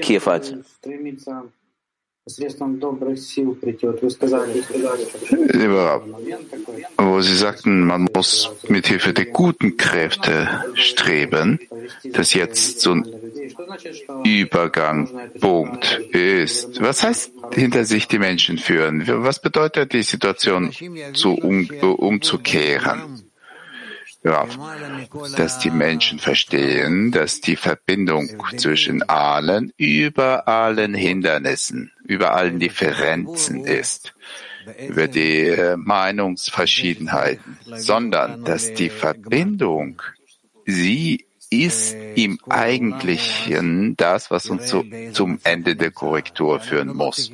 [0.00, 0.54] Kiew als.
[5.28, 6.02] Lieber
[6.98, 11.58] wo Sie sagten, man muss mit Hilfe der guten Kräfte streben,
[12.12, 13.06] dass jetzt so ein
[14.24, 16.80] Übergangspunkt ist.
[16.80, 19.04] Was heißt hinter sich die Menschen führen?
[19.06, 20.72] Was bedeutet die Situation
[21.14, 23.29] zu um, umzukehren?
[24.22, 24.46] Ja,
[25.36, 33.64] dass die Menschen verstehen, dass die Verbindung zwischen allen über allen Hindernissen, über allen Differenzen
[33.64, 34.14] ist,
[34.88, 40.02] über die äh, Meinungsverschiedenheiten, sondern dass die Verbindung,
[40.66, 47.32] sie ist im Eigentlichen das, was uns zu, zum Ende der Korrektur führen muss.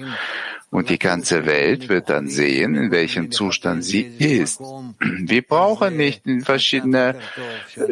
[0.70, 4.60] Und die ganze Welt wird dann sehen, in welchem Zustand sie ist.
[5.00, 7.14] Wir brauchen nicht in verschiedene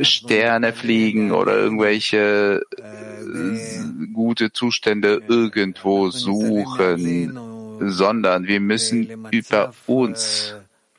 [0.03, 7.39] Sterne fliegen oder irgendwelche äh, gute Zustände irgendwo suchen,
[7.81, 10.55] sondern wir müssen über uns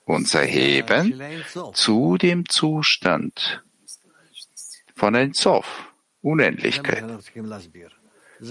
[0.05, 1.19] uns erheben
[1.73, 3.64] zu dem Zustand
[4.95, 7.03] von Ensof, Unendlichkeit.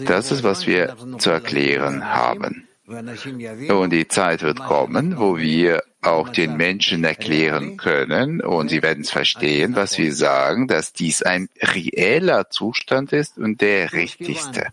[0.06, 2.68] Das ist, was wir zu erklären haben.
[2.86, 9.00] Und die Zeit wird kommen, wo wir auch den Menschen erklären können und sie werden
[9.00, 14.66] es verstehen, was wir sagen, dass dies ein reeller Zustand ist und der richtigste.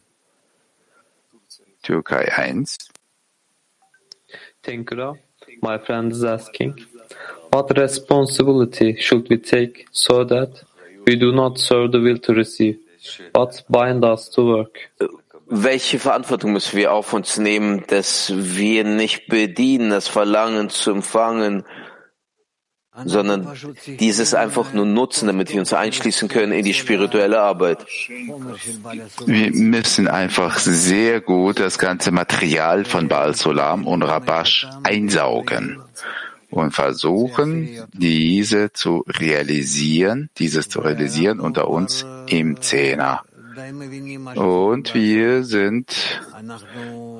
[1.84, 2.78] Türkei 1.
[4.62, 5.16] Tenkura,
[5.62, 6.76] my friend is asking,
[7.52, 10.66] what responsibility should we take so that
[11.06, 12.80] we do not serve the will to receive,
[13.34, 14.92] but bind us to work?
[15.54, 21.66] welche Verantwortung müssen wir auf uns nehmen, dass wir nicht bedienen, das Verlangen zu empfangen,
[23.04, 23.48] sondern
[24.00, 27.86] dieses einfach nur nutzen, damit wir uns einschließen können in die spirituelle Arbeit.
[29.26, 35.82] Wir müssen einfach sehr gut das ganze Material von Baal Solam und Rabash einsaugen
[36.52, 43.24] und versuchen, diese zu realisieren, dieses zu realisieren unter uns im Zehner.
[44.36, 46.22] Und wir sind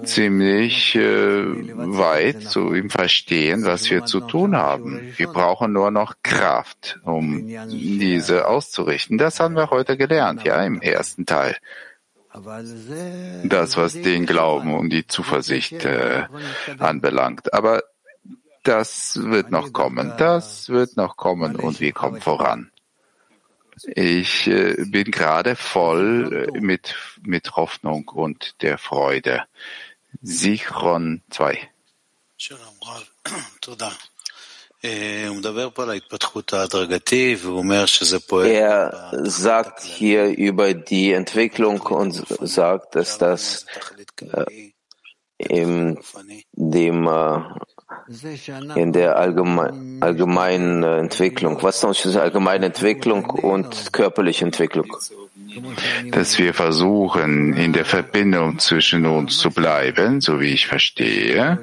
[0.04, 5.14] ziemlich äh, weit so im Verstehen, was wir zu tun haben.
[5.18, 9.18] Wir brauchen nur noch Kraft, um diese auszurichten.
[9.18, 11.58] Das haben wir heute gelernt, ja, im ersten Teil.
[13.44, 16.24] Das, was den Glauben und die Zuversicht äh,
[16.80, 17.54] anbelangt.
[17.54, 17.84] Aber
[18.64, 20.14] das wird noch kommen.
[20.18, 22.72] Das wird noch kommen und wir kommen voran.
[23.96, 29.44] Ich äh, bin gerade voll äh, mit, mit Hoffnung und der Freude.
[30.22, 31.70] Sichron 2.
[38.48, 43.68] Er sagt hier über die Entwicklung und sagt, dass das
[44.20, 44.72] äh,
[45.38, 46.00] in
[46.54, 47.42] dem äh,
[48.76, 51.58] in der allgemein, allgemeinen Entwicklung.
[51.62, 54.88] Was ist der Unterschied zwischen allgemeiner Entwicklung und körperlicher Entwicklung?
[56.12, 61.60] Dass wir versuchen, in der Verbindung zwischen uns zu bleiben, so wie ich verstehe.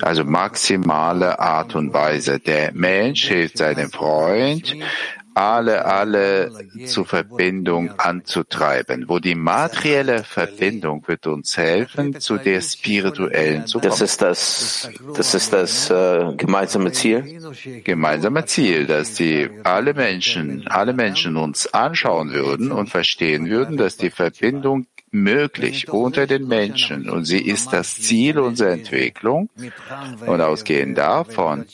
[0.00, 2.38] Also maximale Art und Weise.
[2.38, 4.76] Der Mensch hilft seinem Freund,
[5.34, 6.50] alle, alle
[6.86, 13.90] zur Verbindung anzutreiben, wo die materielle Verbindung wird uns helfen, zu der spirituellen zu kommen.
[13.90, 17.40] Das ist das, das ist das äh, gemeinsame Ziel?
[17.84, 23.96] Gemeinsame Ziel, dass die alle Menschen, alle Menschen uns anschauen würden und verstehen würden, dass
[23.96, 29.50] die Verbindung möglich unter den Menschen und sie ist das Ziel unserer Entwicklung.
[30.26, 31.66] Und ausgehend davon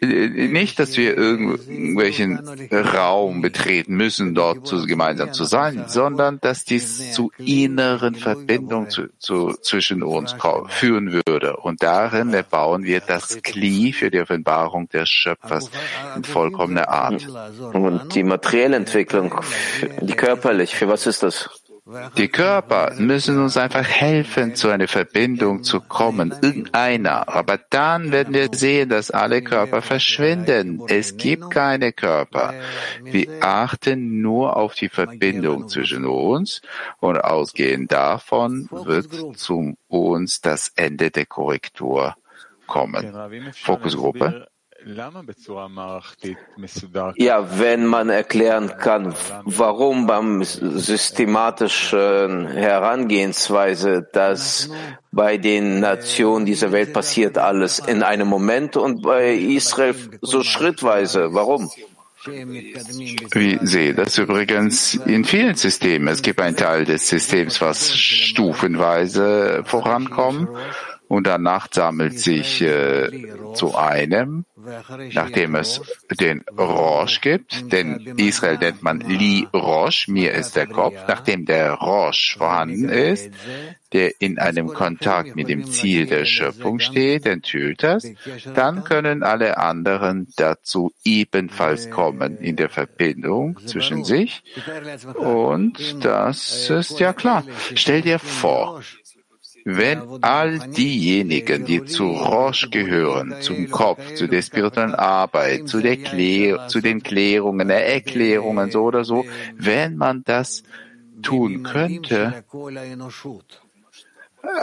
[0.00, 2.40] nicht, dass wir irgendwelchen
[2.70, 9.08] Raum betreten müssen, dort zu, gemeinsam zu sein, sondern dass dies zu inneren Verbindungen zu,
[9.18, 10.34] zu, zwischen uns
[10.68, 11.56] führen würde.
[11.56, 15.70] Und darin erbauen wir das Kli für die Offenbarung des Schöpfers
[16.16, 17.26] in vollkommener Art.
[17.72, 19.34] Und die materielle Entwicklung,
[20.00, 21.59] die körperlich, für was ist das?
[22.16, 27.28] Die Körper müssen uns einfach helfen, zu einer Verbindung zu kommen, irgendeiner.
[27.28, 30.82] Aber dann werden wir sehen, dass alle Körper verschwinden.
[30.88, 32.54] Es gibt keine Körper.
[33.02, 36.62] Wir achten nur auf die Verbindung zwischen uns
[36.98, 42.14] und ausgehend davon wird zu uns das Ende der Korrektur
[42.66, 43.52] kommen.
[43.54, 44.46] Fokusgruppe.
[47.16, 54.70] Ja, wenn man erklären kann, warum beim systematischen Herangehensweise, dass
[55.12, 61.34] bei den Nationen dieser Welt passiert alles in einem Moment und bei Israel so schrittweise.
[61.34, 61.70] Warum?
[62.26, 66.08] Wie sehe das übrigens in vielen Systemen.
[66.08, 70.50] Es gibt einen Teil des Systems, was stufenweise vorankommt
[71.10, 73.10] und danach sammelt sich äh,
[73.54, 74.44] zu einem,
[75.12, 75.80] nachdem es
[76.20, 81.72] den Rosh gibt, denn Israel nennt man Li Rosh, mir ist der Kopf, nachdem der
[81.72, 83.28] Rosh vorhanden ist,
[83.92, 88.06] der in einem Kontakt mit dem Ziel der Schöpfung steht, enthüllt das,
[88.54, 94.44] dann können alle anderen dazu ebenfalls kommen in der Verbindung zwischen sich
[95.16, 97.42] und das ist ja klar.
[97.74, 98.80] Stell dir vor,
[99.64, 105.96] wenn all diejenigen, die zu Rosh gehören, zum Kopf, zu der spirituellen Arbeit, zu, der
[105.96, 109.24] Klär, zu den Klärungen, Erklärungen, so oder so,
[109.56, 110.62] wenn man das
[111.22, 112.44] tun könnte,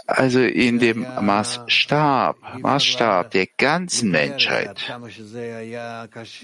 [0.07, 4.97] also in dem Maßstab, Maßstab der ganzen Menschheit.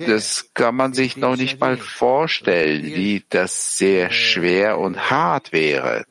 [0.06, 6.06] Das kann man sich noch nicht mal vorstellen, wie das sehr schwer und hart wäre.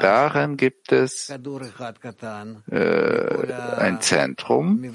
[0.00, 1.36] Darin gibt es äh,
[3.78, 4.92] ein Zentrum,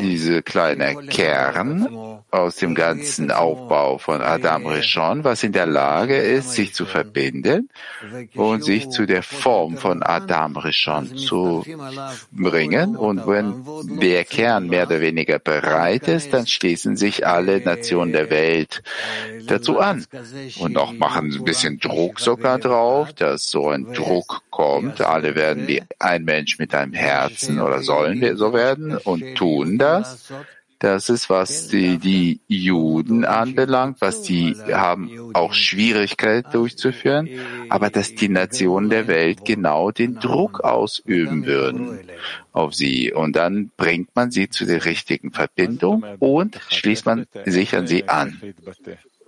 [0.00, 6.52] diese kleine Kern aus dem ganzen Aufbau von Adam Rishon, was in der Lage ist,
[6.52, 7.68] sich zu verbinden
[8.34, 11.64] und sich zu der Form von Adam Rishon zu
[12.32, 12.96] bringen.
[12.96, 18.30] Und wenn der Kern mehr oder weniger bereit ist, dann schließen sich alle Nationen der
[18.30, 18.82] Welt
[19.46, 20.04] dazu an
[20.60, 25.00] und noch machen ein bisschen Druck sogar drauf, dass so ein Druck kommt.
[25.00, 29.78] Alle werden wie ein Mensch mit einem Herzen oder sollen wir so werden und tun
[29.78, 30.32] das.
[30.80, 37.28] Das ist, was die, die Juden anbelangt, was die haben auch Schwierigkeit durchzuführen,
[37.68, 42.00] aber dass die Nationen der Welt genau den Druck ausüben würden
[42.52, 43.12] auf sie.
[43.12, 48.08] Und dann bringt man sie zu der richtigen Verbindung und schließt man sich an sie
[48.08, 48.40] an.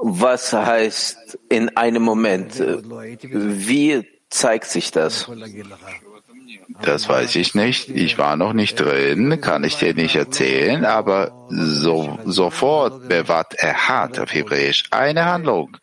[0.05, 2.59] Was heißt in einem Moment?
[2.59, 5.31] Wie zeigt sich das?
[6.83, 7.89] Das weiß ich nicht.
[7.89, 13.89] Ich war noch nicht drin, kann ich dir nicht erzählen, aber so, sofort bewaht er
[13.89, 15.77] hat auf Hebräisch eine Handlung.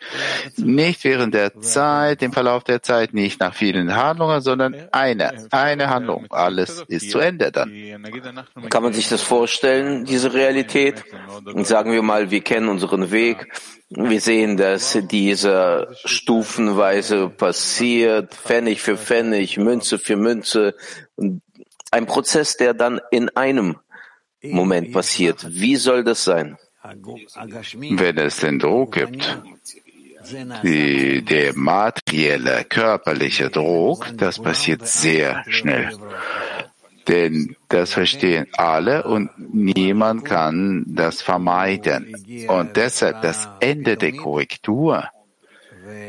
[0.57, 5.89] Nicht während der Zeit, im Verlauf der Zeit, nicht nach vielen Handlungen, sondern eine, eine
[5.89, 6.25] Handlung.
[6.29, 7.71] Alles ist zu Ende dann.
[8.69, 11.03] Kann man sich das vorstellen, diese Realität?
[11.63, 13.47] Sagen wir mal, wir kennen unseren Weg.
[13.89, 20.75] Wir sehen, dass diese stufenweise passiert, Pfennig für Pfennig, Münze für Münze.
[21.91, 23.77] Ein Prozess, der dann in einem
[24.43, 25.45] Moment passiert.
[25.49, 26.57] Wie soll das sein?
[26.83, 29.41] Wenn es den Druck gibt,
[30.63, 35.97] die, der materielle, körperliche Druck, das passiert sehr schnell.
[37.09, 42.15] Denn das verstehen alle und niemand kann das vermeiden.
[42.47, 45.09] Und deshalb das Ende der Korrektur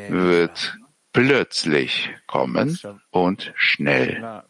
[0.09, 0.78] wird
[1.12, 2.78] plötzlich kommen
[3.10, 4.43] und schnell.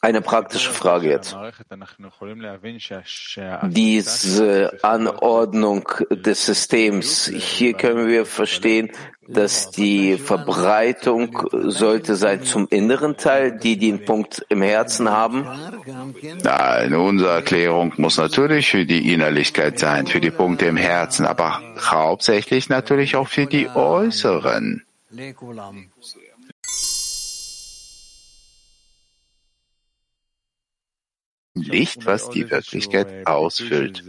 [0.00, 1.36] Eine praktische Frage jetzt.
[3.68, 8.90] Diese Anordnung des Systems, hier können wir verstehen,
[9.28, 15.46] dass die Verbreitung sollte sein zum inneren Teil, die den Punkt im Herzen haben?
[16.42, 21.62] Nein, unsere Erklärung muss natürlich für die Innerlichkeit sein, für die Punkte im Herzen, aber
[21.78, 24.84] hauptsächlich natürlich auch für die äußeren.
[31.62, 34.04] Licht, was die Wirklichkeit ausfüllt.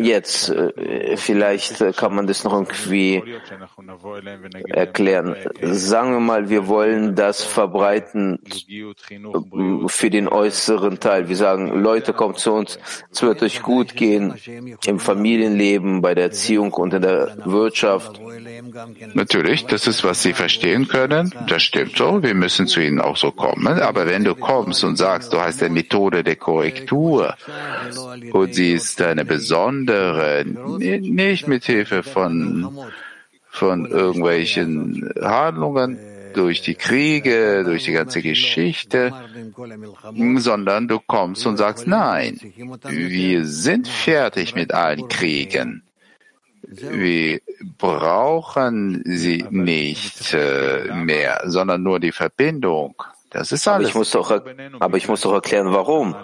[0.00, 3.22] Jetzt, äh, vielleicht kann man das noch irgendwie
[4.68, 5.36] erklären.
[5.62, 8.40] Sagen wir mal, wir wollen das verbreiten
[9.86, 11.28] für den äußeren Teil.
[11.28, 12.78] Wir sagen, Leute, kommt zu uns,
[13.10, 14.34] es wird euch gut gehen
[14.84, 18.20] im Familienleben, bei der Erziehung und in der Wirtschaft.
[19.14, 21.32] Natürlich, das ist, was sie verstehen können.
[21.48, 22.22] Das stimmt so.
[22.22, 23.80] Wir müssen zu ihnen auch so kommen.
[23.80, 27.34] Aber wenn du kommst und sagst, du hast eine Methode der Korrektur
[28.32, 29.37] und sie ist eine besondere,
[30.78, 32.68] nicht mit Hilfe von,
[33.50, 35.98] von irgendwelchen Handlungen,
[36.38, 39.12] durch die Kriege, durch die ganze Geschichte,
[40.36, 42.38] sondern du kommst und sagst, nein,
[42.88, 45.82] wir sind fertig mit allen Kriegen.
[46.62, 47.40] Wir
[47.78, 52.94] brauchen sie nicht äh, mehr, sondern nur die Verbindung.
[53.30, 53.88] Das ist alles.
[53.88, 54.30] Aber ich muss doch,
[54.80, 56.14] aber ich muss doch erklären, warum.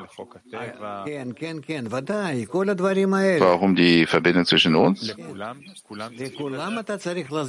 [3.41, 5.15] Warum die Verbindung zwischen uns?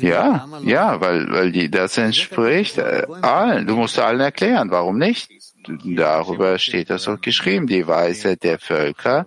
[0.02, 3.66] Ja, ja, weil, weil die, das entspricht äh, allen.
[3.68, 5.30] Du musst allen erklären, warum nicht?
[5.68, 7.68] Darüber steht das auch geschrieben.
[7.68, 9.26] Die Weisheit der Völker,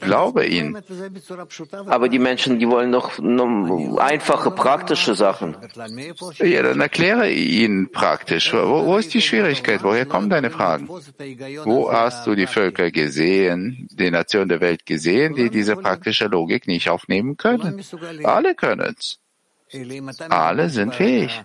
[0.00, 0.78] glaube ihnen.
[1.86, 5.56] Aber die Menschen, die wollen doch nur einfache, praktische Sachen.
[6.38, 8.52] Ja, dann erkläre ihnen praktisch.
[8.52, 9.82] Wo, wo ist die Schwierigkeit?
[9.82, 10.88] Woher kommen deine Fragen?
[10.88, 16.66] Wo hast du die Völker gesehen, die Nationen der Welt gesehen, die diese praktische Logik
[16.66, 17.82] nicht aufnehmen können?
[18.24, 19.18] Alle können es.
[20.28, 21.44] Alle sind fähig.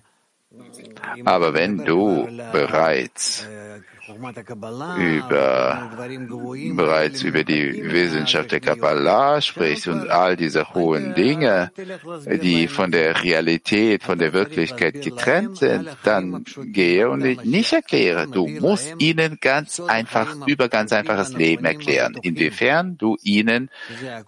[1.26, 3.48] Aber wenn du bereits
[4.08, 5.92] über,
[6.76, 11.72] bereits über die Wissenschaft der Kabbalah sprichst und all diese hohen Dinge,
[12.26, 18.28] die von der Realität, von der Wirklichkeit getrennt sind, dann gehe und nicht erkläre.
[18.28, 22.16] Du musst ihnen ganz einfach, über ganz einfaches Leben erklären.
[22.22, 23.70] Inwiefern du ihnen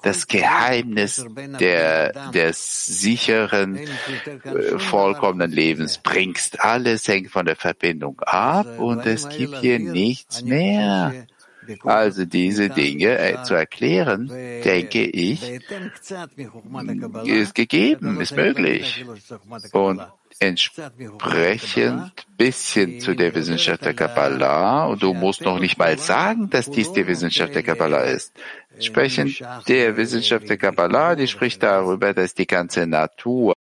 [0.02, 1.26] das Geheimnis
[1.60, 6.62] der, des sicheren, äh, vollkommenen Lebens bringst.
[6.62, 11.28] Alles hängt von der Verbindung ab und es gibt hier hier nichts mehr.
[11.84, 14.28] Also diese Dinge äh, zu erklären,
[14.64, 15.60] denke ich,
[17.26, 19.06] ist gegeben, ist möglich.
[19.74, 20.02] Und
[20.40, 26.70] entsprechend bisschen zu der Wissenschaft der Kabbalah, und du musst noch nicht mal sagen, dass
[26.70, 28.34] dies die Wissenschaft der Kabbalah ist.
[28.74, 33.56] Entsprechend der Wissenschaft der Kabbalah, die spricht darüber, dass die ganze Natur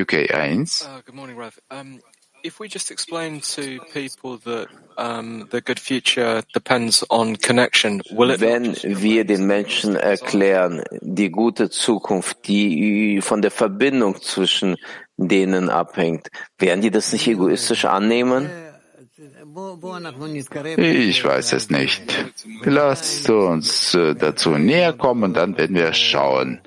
[0.00, 0.66] UK 1.
[0.84, 1.58] Uh, good morning, Rav.
[1.70, 2.00] Um,
[2.44, 8.30] if we just explain to people that um, the good future depends on connection, will
[8.30, 14.76] it Wenn wir den Menschen erklären, die gute Zukunft, die von der Verbindung zwischen
[15.16, 18.48] denen abhängt, werden die das nicht egoistisch annehmen?
[20.76, 22.02] Ich weiß es nicht.
[22.62, 26.60] Lasst uns äh, dazu näher kommen und dann werden wir schauen.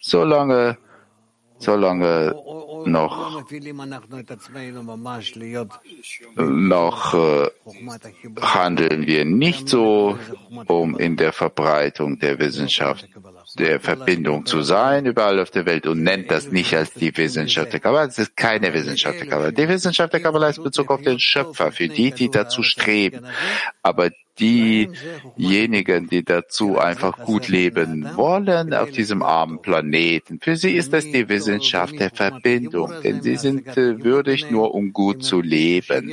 [0.00, 0.78] Solange
[1.58, 2.34] solange
[2.86, 3.42] noch,
[6.36, 7.48] noch äh,
[8.40, 10.18] handeln wir nicht so,
[10.66, 13.08] um in der Verbreitung der Wissenschaft
[13.58, 17.72] der Verbindung zu sein überall auf der Welt und nennt das nicht als die Wissenschaft
[17.72, 18.04] der Kabbalah.
[18.04, 19.50] Es ist keine Wissenschaft der Kabbalah.
[19.50, 23.26] Die Wissenschaft der Kabbalah ist Bezug auf den Schöpfer, für die, die dazu streben.
[23.82, 30.40] Aber diejenigen, die dazu einfach gut leben wollen auf diesem armen Planeten.
[30.40, 34.92] Für sie ist das die Wissenschaft der Verbindung, denn sie sind äh, würdig nur, um
[34.92, 36.12] gut zu leben.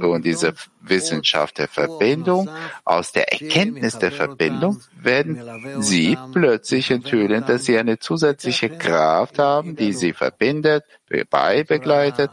[0.00, 2.48] Und diese Wissenschaft der Verbindung,
[2.84, 5.40] aus der Erkenntnis der Verbindung, werden
[5.80, 10.84] sie plötzlich enthüllen, dass sie eine zusätzliche Kraft haben, die sie verbindet,
[11.30, 12.30] beibegleitet,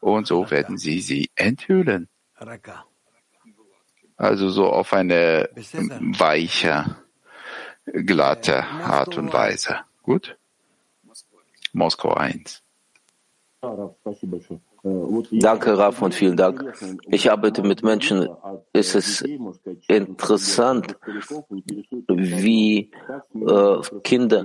[0.00, 2.08] und so werden sie sie enthüllen.
[4.16, 6.96] Also so auf eine weiche,
[7.84, 9.80] glatte Art und Weise.
[10.02, 10.36] Gut?
[11.72, 12.62] Moskau 1.
[15.32, 16.64] Danke, Raf, und vielen Dank.
[17.08, 18.28] Ich arbeite mit Menschen.
[18.72, 19.22] Es ist
[19.88, 20.96] interessant,
[22.08, 22.92] wie
[23.34, 24.44] äh, Kinder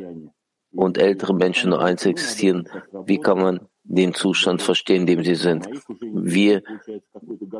[0.73, 2.67] und ältere Menschen nur eins existieren.
[3.05, 5.69] Wie kann man den Zustand verstehen, in dem sie sind?
[5.99, 6.63] Wir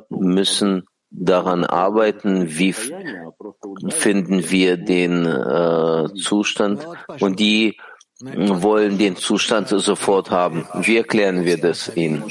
[0.09, 6.87] müssen daran arbeiten, wie finden wir den äh, Zustand
[7.19, 7.77] und die
[8.23, 10.67] wollen den Zustand sofort haben.
[10.81, 12.23] Wie erklären wir das ihnen?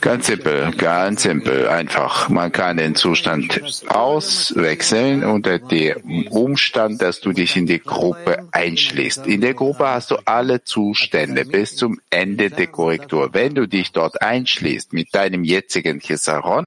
[0.00, 2.28] Ganz simpel, ganz simpel, einfach.
[2.28, 9.26] Man kann den Zustand auswechseln unter dem Umstand, dass du dich in die Gruppe einschließt.
[9.26, 13.30] In der Gruppe hast du alle Zustände bis zum Ende der Korrektur.
[13.32, 16.64] Wenn du dich dort einschließt mit deinem jetzigen Chisaron,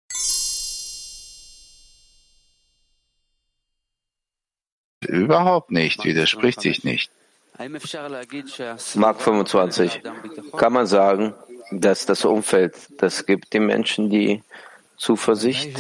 [5.10, 7.12] überhaupt nicht, widerspricht sich nicht.
[8.96, 10.02] Mark 25.
[10.58, 11.34] Kann man sagen,
[11.72, 14.44] dass das Umfeld, das gibt den Menschen die
[14.98, 15.78] Zuversicht?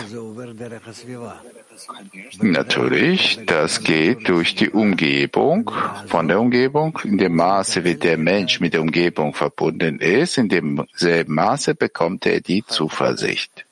[2.41, 5.71] Natürlich, das geht durch die Umgebung,
[6.07, 6.99] von der Umgebung.
[7.03, 12.25] In dem Maße, wie der Mensch mit der Umgebung verbunden ist, in demselben Maße bekommt
[12.25, 13.65] er die Zuversicht.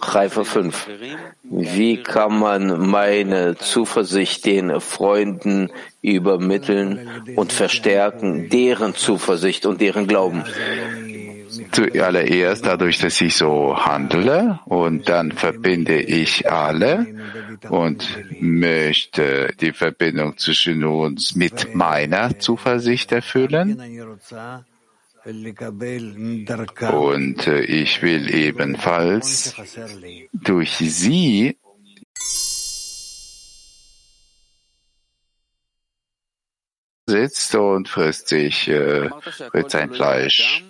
[0.00, 0.88] Reife 5.
[1.42, 10.44] Wie kann man meine Zuversicht den Freunden übermitteln und verstärken, deren Zuversicht und deren Glauben?
[11.72, 17.06] Zuallererst dadurch, dass ich so handle und dann verbinde ich alle
[17.68, 18.06] und
[18.40, 23.80] möchte die Verbindung zwischen uns mit meiner Zuversicht erfüllen.
[26.92, 29.54] Und äh, ich will ebenfalls
[30.32, 31.58] durch sie
[37.06, 39.10] sitzt und frisst sich, äh,
[39.50, 40.64] frisst sein Fleisch.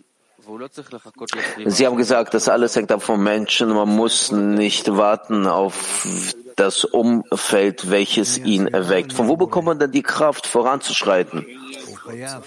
[1.66, 3.68] Sie haben gesagt, das alles hängt ab vom Menschen.
[3.68, 6.06] Man muss nicht warten auf
[6.56, 9.12] das Umfeld, welches ihn erweckt.
[9.12, 11.46] Von wo bekommt man dann die Kraft, voranzuschreiten?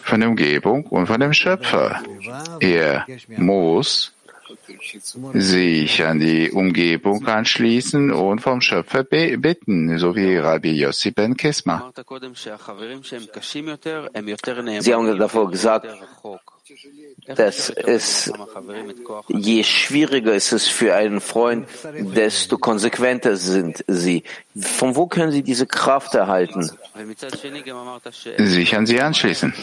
[0.03, 2.01] Von der Umgebung und von dem Schöpfer.
[2.59, 3.05] Er
[3.37, 4.13] muss
[5.33, 11.91] sich an die Umgebung anschließen und vom Schöpfer bitten, so wie Rabbi Yossi ben Kisma.
[14.79, 15.87] Sie haben davor gesagt,
[17.27, 18.31] dass es,
[19.27, 21.67] je schwieriger ist es für einen Freund,
[22.15, 24.23] desto konsequenter sind sie.
[24.59, 26.69] Von wo können sie diese Kraft erhalten?
[28.37, 29.53] Sich an sie anschließen.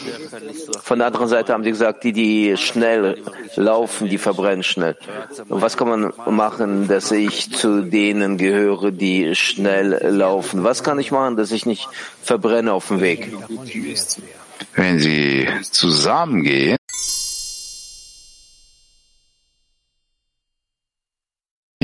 [0.81, 3.21] Von der anderen Seite haben sie gesagt, die, die schnell
[3.55, 4.97] laufen, die verbrennen schnell.
[5.47, 10.63] Was kann man machen, dass ich zu denen gehöre, die schnell laufen?
[10.63, 11.87] Was kann ich machen, dass ich nicht
[12.23, 13.31] verbrenne auf dem Weg?
[14.75, 16.78] Wenn sie zusammengehen,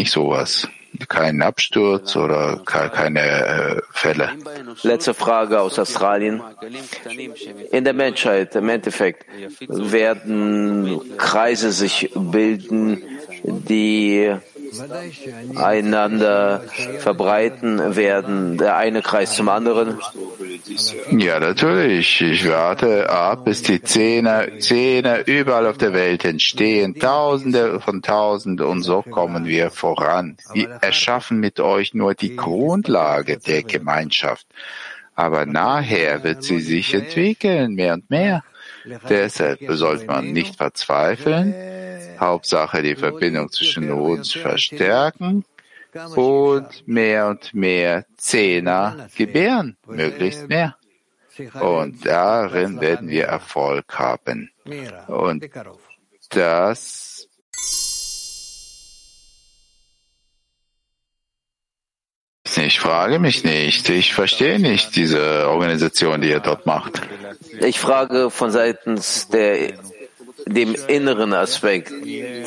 [0.05, 0.67] nicht sowas.
[1.09, 4.29] Kein Absturz oder keine äh, Fälle.
[4.83, 6.41] Letzte Frage aus Australien.
[7.71, 9.25] In der Menschheit, im Endeffekt,
[9.67, 13.03] werden Kreise sich bilden,
[13.43, 14.35] die
[15.55, 16.63] einander
[16.99, 19.99] verbreiten werden, der eine Kreis zum anderen?
[21.11, 22.21] Ja, natürlich.
[22.21, 28.65] Ich warte ab, bis die Zehner, Zehner überall auf der Welt entstehen, Tausende von Tausenden,
[28.65, 30.37] und so kommen wir voran.
[30.53, 34.47] Wir erschaffen mit euch nur die Grundlage der Gemeinschaft.
[35.15, 38.43] Aber nachher wird sie sich entwickeln, mehr und mehr.
[39.09, 41.53] Deshalb sollte man nicht verzweifeln.
[42.19, 45.43] Hauptsache die Verbindung zwischen uns verstärken
[46.15, 50.75] und mehr und mehr Zehner gebären, möglichst mehr.
[51.59, 54.51] Und darin werden wir Erfolg haben.
[55.07, 55.49] Und
[56.29, 57.14] das
[62.55, 63.89] Ich frage mich nicht.
[63.89, 67.01] Ich verstehe nicht diese Organisation, die ihr dort macht.
[67.59, 69.73] Ich frage von seitens der
[70.47, 71.91] dem inneren Aspekt,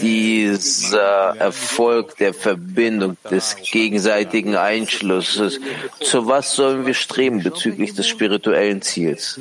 [0.01, 5.61] dieser Erfolg der Verbindung, des gegenseitigen Einschlusses,
[6.01, 9.41] zu was sollen wir streben bezüglich des spirituellen Ziels?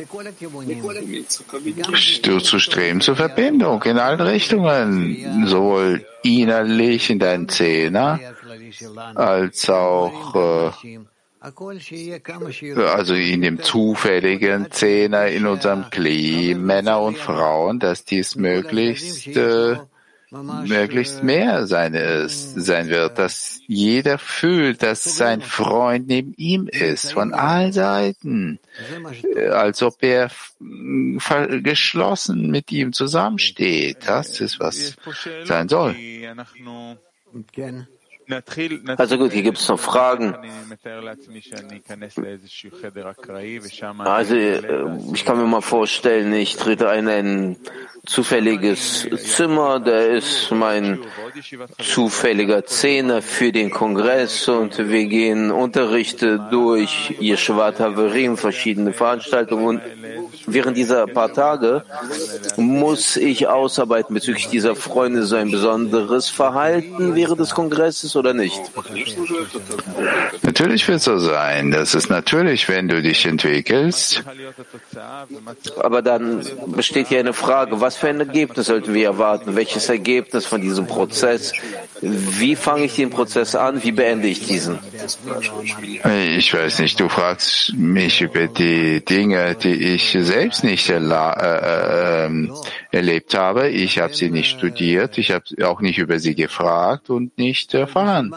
[2.23, 8.19] Du zu streben zur Verbindung in allen Richtungen, sowohl innerlich in deinen Zehner,
[9.15, 10.99] als auch äh,
[11.39, 19.77] also in dem zufälligen Zehner in unserem Kli, Männer und Frauen, dass dies möglichst, äh,
[20.31, 27.13] möglichst mehr sein, ist, sein wird, dass jeder fühlt, dass sein Freund neben ihm ist,
[27.13, 28.59] von allen Seiten,
[29.35, 30.29] äh, als ob er
[31.61, 33.99] geschlossen mit ihm zusammensteht.
[34.05, 34.97] Das ist, was
[35.45, 35.95] sein soll.
[38.97, 40.35] Also gut, hier gibt es noch Fragen.
[43.99, 47.57] Also äh, ich kann mir mal vorstellen, ich trete ein ein
[48.07, 50.99] zufälliges Zimmer, da ist mein
[51.77, 59.81] zufälliger Zehner für den Kongress und wir gehen Unterrichte durch Yeshivat Haverim, verschiedene Veranstaltungen und
[60.47, 61.83] während dieser paar Tage
[62.55, 68.59] muss ich ausarbeiten bezüglich dieser Freunde so ein besonderes Verhalten während des Kongresses oder nicht?
[70.43, 71.71] Natürlich wird es so sein.
[71.71, 74.23] Das ist natürlich, wenn du dich entwickelst.
[75.79, 79.55] Aber dann besteht hier eine Frage, was für ein Ergebnis sollten wir erwarten?
[79.55, 81.51] Welches Ergebnis von diesem Prozess?
[82.01, 83.83] Wie fange ich den Prozess an?
[83.83, 84.79] Wie beende ich diesen?
[86.37, 92.49] Ich weiß nicht, du fragst mich über die Dinge, die ich selbst nicht äh, äh,
[92.91, 93.69] erlebt habe.
[93.69, 98.33] Ich habe sie nicht studiert, ich habe auch nicht über sie gefragt und nicht erfahren.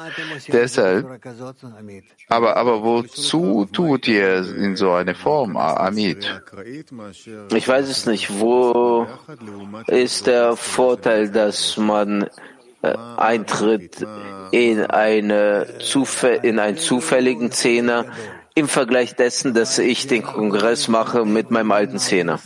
[0.49, 1.07] Deshalb,
[2.29, 6.43] aber, aber wozu tut ihr in so eine Form, Amit?
[7.55, 8.41] Ich weiß es nicht.
[8.41, 9.07] Wo
[9.89, 12.27] ist der Vorteil, dass man
[12.83, 14.07] eintritt
[14.53, 15.67] in, eine
[16.43, 18.07] in einen zufälligen Zehner
[18.55, 22.41] im Vergleich dessen, dass ich den Kongress mache mit meinem alten Zehner.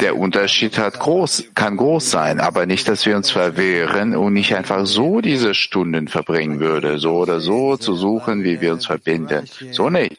[0.00, 4.54] Der Unterschied hat groß, kann groß sein, aber nicht, dass wir uns verwehren und nicht
[4.54, 9.48] einfach so diese Stunden verbringen würde, so oder so zu suchen, wie wir uns verbinden.
[9.72, 10.18] So nicht.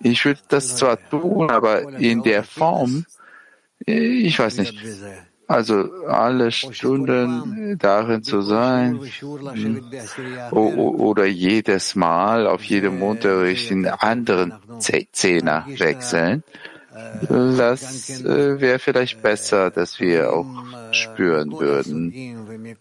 [0.00, 3.04] Ich würde das zwar tun, aber in der Form,
[3.84, 4.74] ich weiß nicht.
[5.48, 9.00] Also alle Stunden darin zu sein
[10.50, 14.54] oder jedes Mal auf jedem Unterricht in anderen
[15.12, 16.44] Zehner wechseln,
[17.28, 20.46] das äh, wäre vielleicht besser, dass wir auch
[20.92, 22.76] spüren würden.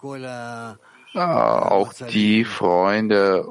[1.14, 3.46] Auch die Freunde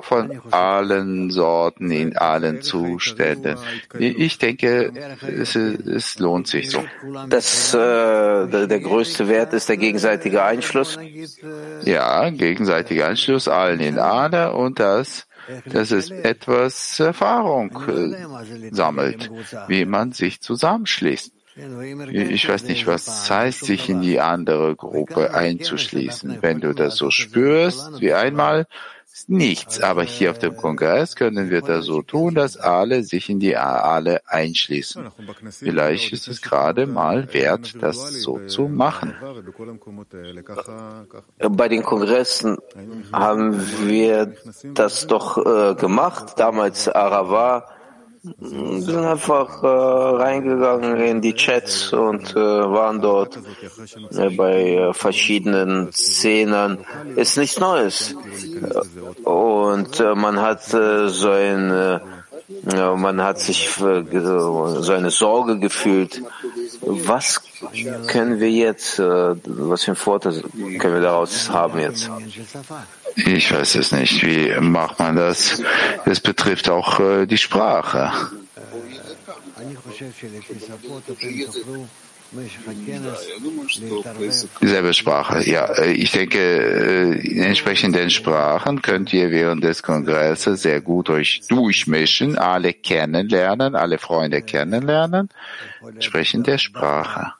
[0.00, 3.56] von allen Sorten, in allen Zuständen.
[3.98, 4.92] Ich denke,
[5.22, 6.84] es, es lohnt sich so.
[7.28, 10.98] Das, äh, der, der größte Wert ist der gegenseitige Einschluss?
[11.84, 15.26] Ja, gegenseitiger Einschluss, allen in alle und das,
[15.66, 19.30] dass es etwas Erfahrung äh, sammelt,
[19.68, 21.32] wie man sich zusammenschließt.
[22.10, 26.38] Ich weiß nicht, was heißt, sich in die andere Gruppe einzuschließen.
[26.40, 28.66] Wenn du das so spürst, wie einmal,
[29.28, 29.80] nichts.
[29.80, 33.56] Aber hier auf dem Kongress können wir das so tun, dass alle sich in die
[33.56, 35.06] alle einschließen.
[35.50, 39.14] Vielleicht ist es gerade mal wert, das so zu machen.
[41.38, 42.58] Bei den Kongressen
[43.12, 44.34] haben wir
[44.74, 46.34] das doch äh, gemacht.
[46.36, 47.73] Damals Arava
[48.40, 53.38] sind einfach äh, reingegangen in die Chats und äh, waren dort
[54.16, 56.78] äh, bei äh, verschiedenen Szenen.
[57.16, 58.14] Ist nichts Neues.
[59.24, 62.00] Und äh, man hat äh, so ein
[62.66, 66.22] man hat sich so eine Sorge gefühlt.
[66.86, 67.40] Was
[68.06, 70.42] können wir jetzt, was für einen Vorteil
[70.78, 72.10] können wir daraus haben jetzt?
[73.16, 74.22] Ich weiß es nicht.
[74.24, 75.62] Wie macht man das?
[76.04, 78.12] Es betrifft auch äh, die Sprache.
[84.60, 85.66] Dieselbe Sprache, ja.
[85.66, 91.42] Äh, ich denke, äh, in entsprechenden Sprachen könnt ihr während des Kongresses sehr gut euch
[91.48, 95.28] durchmischen, alle kennenlernen, alle Freunde kennenlernen,
[96.00, 97.32] sprechen der Sprache.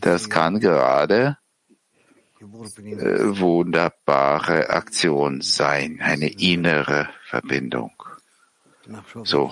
[0.00, 1.38] Das kann gerade
[2.40, 7.92] äh, wunderbare Aktion sein, eine innere Verbindung.
[9.24, 9.50] So.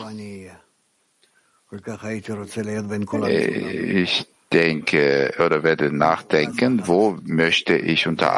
[3.31, 8.33] Äh, ich denke oder werde nachdenken, wo möchte ich unter